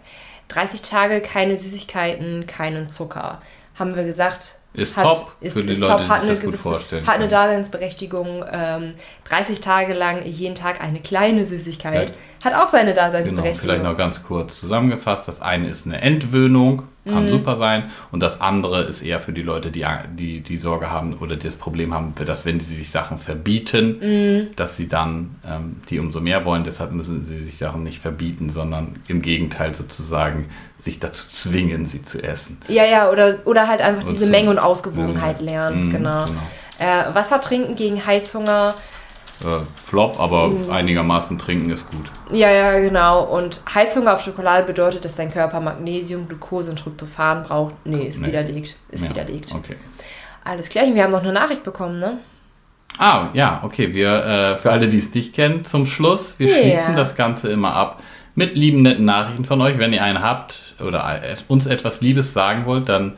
[0.54, 3.40] 30 Tage keine Süßigkeiten, keinen Zucker.
[3.74, 4.56] Haben wir gesagt.
[4.74, 7.06] Ist hat, top ist, für die Leute, top, die sich das gewisse, gut vorstellen.
[7.06, 8.44] Hat eine Daseinsberechtigung.
[8.50, 8.94] Ähm,
[9.24, 12.10] 30 Tage lang jeden Tag eine kleine Süßigkeit.
[12.10, 12.50] Ja.
[12.50, 13.44] Hat auch seine Daseinsberechtigung.
[13.44, 15.28] Genau, vielleicht noch ganz kurz zusammengefasst.
[15.28, 17.30] Das eine ist eine Entwöhnung kann mhm.
[17.30, 17.84] super sein.
[18.12, 21.56] Und das andere ist eher für die Leute, die, die die Sorge haben oder das
[21.56, 24.56] Problem haben, dass wenn sie sich Sachen verbieten, mhm.
[24.56, 26.62] dass sie dann ähm, die umso mehr wollen.
[26.62, 30.48] Deshalb müssen sie sich Sachen nicht verbieten, sondern im Gegenteil sozusagen
[30.78, 32.58] sich dazu zwingen, sie zu essen.
[32.68, 35.88] Ja, ja, oder, oder halt einfach und diese Menge und Ausgewogenheit lernen.
[35.88, 36.26] Mhm, genau.
[36.26, 36.40] genau.
[36.78, 38.74] Äh, Wasser trinken gegen Heißhunger
[39.42, 40.70] äh, Flop, aber mhm.
[40.70, 42.06] einigermaßen trinken ist gut.
[42.30, 43.24] Ja, ja, genau.
[43.24, 47.74] Und Heißhunger auf Schokolade bedeutet, dass dein Körper Magnesium, Glucose und Tryptophan braucht.
[47.84, 48.28] Nee, ist nee.
[48.28, 48.76] widerlegt.
[48.90, 49.54] Ist ja, widerlegt.
[49.54, 49.76] Okay.
[50.44, 52.18] Alles klar, wir haben noch eine Nachricht bekommen, ne?
[52.98, 53.94] Ah, ja, okay.
[53.94, 56.58] Wir, äh, für alle, die es nicht kennen, zum Schluss, wir yeah.
[56.58, 58.02] schließen das Ganze immer ab
[58.34, 59.78] mit lieben, netten Nachrichten von euch.
[59.78, 63.14] Wenn ihr einen habt oder uns etwas Liebes sagen wollt, dann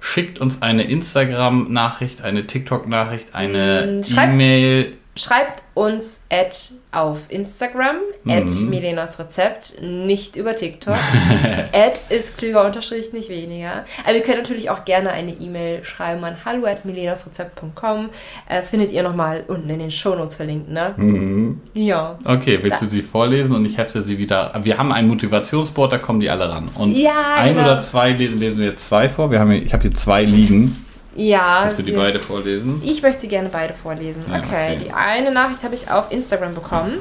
[0.00, 8.30] schickt uns eine Instagram-Nachricht, eine TikTok-Nachricht, eine mm, E-Mail schreibt uns at auf Instagram, mhm.
[8.30, 10.94] at Milenas Rezept, nicht über TikTok.
[11.72, 13.84] at ist klüger unterstrich, nicht weniger.
[14.04, 18.10] Aber ihr könnt natürlich auch gerne eine E-Mail schreiben an hallo at milenasrezept.com.
[18.48, 20.94] Äh, findet ihr nochmal unten in den Shownotes verlinkt, ne?
[20.96, 21.60] Mhm.
[21.74, 22.18] Ja.
[22.24, 22.86] Okay, willst da.
[22.86, 24.52] du sie vorlesen und ich hefte sie wieder.
[24.62, 26.70] Wir haben ein Motivationsboard, da kommen die alle ran.
[26.74, 27.66] Und ja, ein genau.
[27.66, 29.30] oder zwei lesen, lesen wir jetzt zwei vor.
[29.30, 30.83] Wir haben, ich habe hier zwei liegen.
[31.14, 31.64] Ja.
[31.64, 32.82] Willst du die wir, beide vorlesen?
[32.84, 34.24] Ich möchte sie gerne beide vorlesen.
[34.28, 34.74] Ja, okay.
[34.74, 34.84] okay.
[34.84, 36.98] die eine Nachricht habe ich auf Instagram bekommen.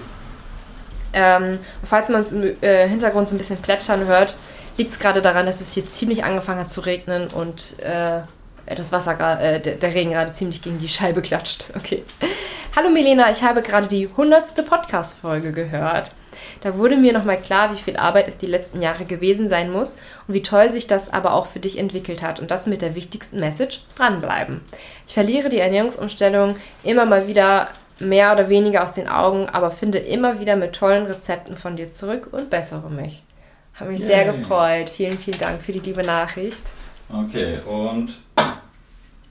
[1.14, 4.36] Ähm, falls man es im äh, Hintergrund so ein bisschen plätschern hört,
[4.78, 8.22] liegt es gerade daran, dass es hier ziemlich angefangen hat zu regnen und äh,
[8.76, 11.66] das Wasser, äh, der, der Regen gerade ziemlich gegen die Scheibe klatscht.
[11.76, 12.04] Okay.
[12.76, 14.66] Hallo Milena, ich habe gerade die 100.
[14.68, 16.12] Podcast-Folge gehört.
[16.64, 19.98] Da wurde mir nochmal klar, wie viel Arbeit es die letzten Jahre gewesen sein muss
[20.30, 22.96] und wie toll sich das aber auch für dich entwickelt hat und das mit der
[22.96, 24.62] wichtigsten Message dranbleiben.
[25.06, 27.68] Ich verliere die Ernährungsumstellung immer mal wieder
[28.00, 31.92] mehr oder weniger aus den Augen, aber finde immer wieder mit tollen Rezepten von dir
[31.92, 33.24] zurück und bessere mich.
[33.74, 34.08] Habe mich Yay.
[34.08, 34.90] sehr gefreut.
[34.90, 36.72] Vielen, vielen Dank für die liebe Nachricht.
[37.12, 38.14] Okay, und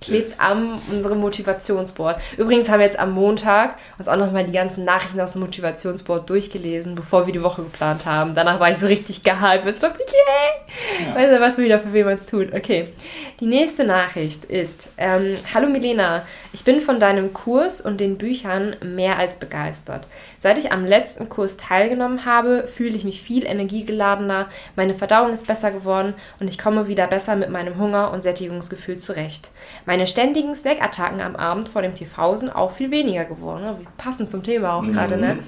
[0.02, 2.20] klebt am unserem Motivationsboard.
[2.36, 6.28] Übrigens haben wir jetzt am Montag uns auch nochmal die ganzen Nachrichten aus dem Motivationsboard
[6.28, 8.34] durchgelesen, bevor wir die Woche geplant haben.
[8.34, 9.66] Danach war ich so richtig gehypt.
[9.66, 11.06] Ich dachte, yay!
[11.06, 11.14] Yeah!
[11.14, 12.52] Weißt du, was wieder für wen man es tut.
[12.52, 12.88] Okay.
[13.40, 18.76] Die nächste Nachricht ist: ähm, Hallo Milena, ich bin von deinem Kurs und den Büchern
[18.82, 20.06] mehr als begeistert.
[20.38, 25.46] Seit ich am letzten Kurs teilgenommen habe, fühle ich mich viel energiegeladener, meine Verdauung ist
[25.46, 29.50] besser geworden und ich komme wieder besser mit meinem Hunger und Sättigungsgefühl zurecht.
[29.92, 33.60] Meine ständigen Snackattacken am Abend vor dem TV sind auch viel weniger geworden.
[33.60, 33.76] Ne?
[33.98, 34.94] Passend zum Thema auch mhm.
[34.94, 35.38] gerade, ne?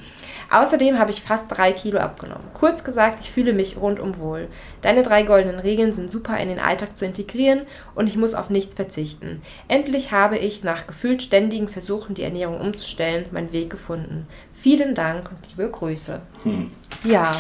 [0.51, 2.45] Außerdem habe ich fast drei Kilo abgenommen.
[2.53, 4.49] Kurz gesagt, ich fühle mich rundum wohl.
[4.83, 7.63] Deine drei goldenen Regeln sind super in den Alltag zu integrieren
[7.95, 9.41] und ich muss auf nichts verzichten.
[9.67, 14.29] Endlich habe ich nach gefühlt ständigen Versuchen, die Ernährung umzustellen, meinen Weg gefunden.
[14.53, 16.21] Vielen Dank und liebe Grüße.
[16.43, 16.71] Hm.
[17.05, 17.33] Ja.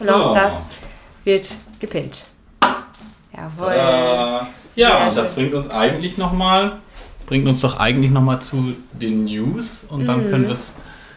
[0.00, 0.34] Und auch oh.
[0.34, 0.70] das
[1.22, 2.24] wird gepinnt.
[3.32, 3.74] Jawohl.
[3.74, 6.72] Äh, ja, und das bringt uns eigentlich nochmal,
[7.26, 10.30] bringt uns doch eigentlich nochmal zu den News und dann mhm.
[10.30, 10.74] können wir es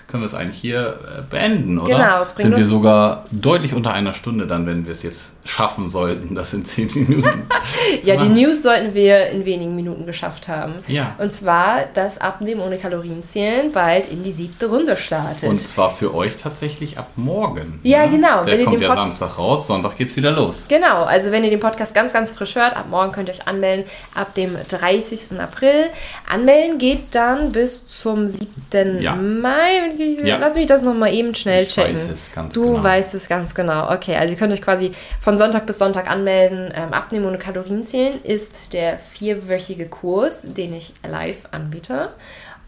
[0.07, 1.95] können wir es eigentlich hier äh, beenden, oder?
[1.95, 5.37] Genau, es bringt Sind wir sogar deutlich unter einer Stunde dann, wenn wir es jetzt
[5.45, 7.47] schaffen sollten, das in zehn Minuten.
[8.03, 10.75] ja, die News sollten wir in wenigen Minuten geschafft haben.
[10.87, 11.15] Ja.
[11.19, 15.49] Und zwar, dass Abnehmen ohne Kalorien zählen bald in die siebte Runde startet.
[15.49, 17.79] Und zwar für euch tatsächlich ab morgen.
[17.83, 18.11] Ja, ne?
[18.11, 18.43] genau.
[18.43, 20.65] Der kommt ja Pod Samstag raus, Sonntag geht's wieder los.
[20.67, 23.47] Genau, also wenn ihr den Podcast ganz, ganz frisch hört, ab morgen könnt ihr euch
[23.47, 23.85] anmelden,
[24.15, 25.39] ab dem 30.
[25.39, 25.89] April.
[26.27, 29.01] Anmelden geht dann bis zum 7.
[29.01, 29.15] Ja.
[29.15, 30.37] Mai, ja.
[30.37, 31.95] lass mich das nochmal eben schnell ich checken.
[31.95, 32.83] Weiß es ganz du genau.
[32.83, 33.91] weißt es ganz genau.
[33.91, 36.73] Okay, also ihr könnt euch quasi von Sonntag bis Sonntag anmelden.
[36.75, 42.09] Ähm, Abnehmen ohne Kalorien zählen ist der vierwöchige Kurs, den ich live anbiete.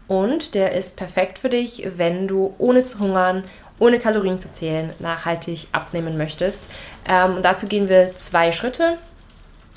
[0.08, 3.44] Und der ist perfekt für dich, wenn du ohne zu hungern,
[3.78, 6.70] ohne Kalorien zu zählen, nachhaltig abnehmen möchtest.
[7.08, 8.98] Ähm, und dazu gehen wir zwei Schritte.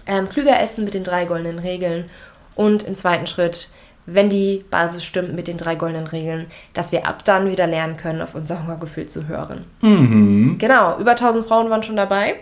[0.06, 2.10] Ähm, klüger essen mit den drei goldenen Regeln
[2.56, 3.70] und im zweiten Schritt
[4.14, 7.98] wenn die Basis stimmt mit den drei goldenen Regeln, dass wir ab dann wieder lernen
[7.98, 9.66] können, auf unser Hungergefühl zu hören.
[9.82, 10.58] Mhm.
[10.58, 12.36] Genau, über 1000 Frauen waren schon dabei.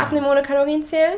[0.00, 1.14] Abnehmen ohne Kalorien zählen.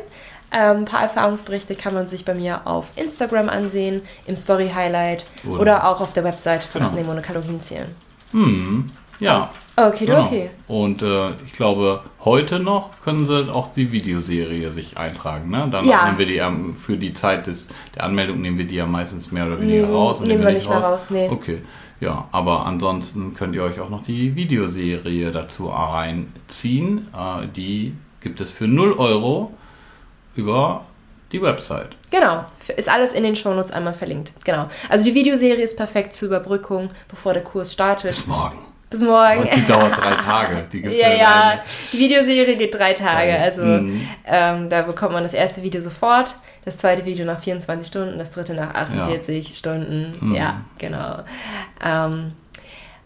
[0.51, 5.25] Ähm, ein paar Erfahrungsberichte kann man sich bei mir auf Instagram ansehen, im Story Highlight
[5.45, 6.91] oder, oder auch auf der Website von genau.
[6.91, 7.93] Abnehmen ohne Kalorien zählen.
[8.31, 8.91] Mhm.
[9.19, 9.49] Ja.
[9.77, 10.25] Okay, genau.
[10.25, 10.49] okay.
[10.67, 15.49] Und äh, ich glaube, heute noch können sie auch die Videoserie sich eintragen.
[15.49, 15.67] Ne?
[15.69, 16.05] Dann ja.
[16.05, 19.31] nehmen wir die ähm, für die Zeit des, der Anmeldung nehmen wir die ja meistens
[19.33, 20.19] mehr oder weniger nee, raus.
[20.19, 20.79] Nehmen, nehmen wir nicht raus.
[20.79, 21.29] mehr raus, nee.
[21.29, 21.61] Okay.
[21.99, 27.07] Ja, aber ansonsten könnt ihr euch auch noch die Videoserie dazu reinziehen.
[27.13, 27.93] Äh, die
[28.25, 29.51] gibt es für 0 Euro
[30.35, 30.83] über
[31.31, 31.89] die Website.
[32.09, 32.43] Genau,
[32.75, 34.33] ist alles in den Shownotes einmal verlinkt.
[34.43, 34.67] Genau.
[34.89, 38.09] Also die Videoserie ist perfekt zur Überbrückung, bevor der Kurs startet.
[38.09, 38.57] Bis morgen.
[38.89, 39.41] Bis morgen.
[39.41, 40.63] Und die dauert drei Tage.
[40.73, 41.59] Die gibt's ja, ja, ja.
[41.93, 43.37] Die Videoserie geht drei Tage.
[43.37, 44.07] Also mhm.
[44.25, 48.31] ähm, da bekommt man das erste Video sofort, das zweite Video nach 24 Stunden, das
[48.31, 49.53] dritte nach 48 ja.
[49.53, 50.15] Stunden.
[50.19, 50.33] Mhm.
[50.33, 51.19] Ja, genau.
[51.85, 52.31] Ähm,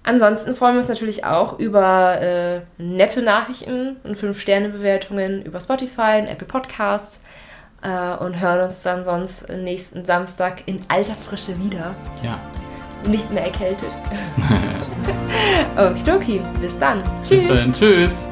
[0.09, 6.27] ansonsten freuen wir uns natürlich auch über äh, nette Nachrichten und 5-Sterne-Bewertungen über Spotify und
[6.27, 7.21] Apple Podcasts
[7.81, 11.95] äh, und hören uns dann sonst nächsten Samstag in alter Frische wieder.
[12.23, 12.39] Ja
[13.07, 13.95] nicht mehr erkältet.
[15.77, 17.01] Okidoki, bis dann.
[17.21, 17.47] Tschüss.
[17.47, 17.73] Bis dann.
[17.73, 18.29] Tschüss.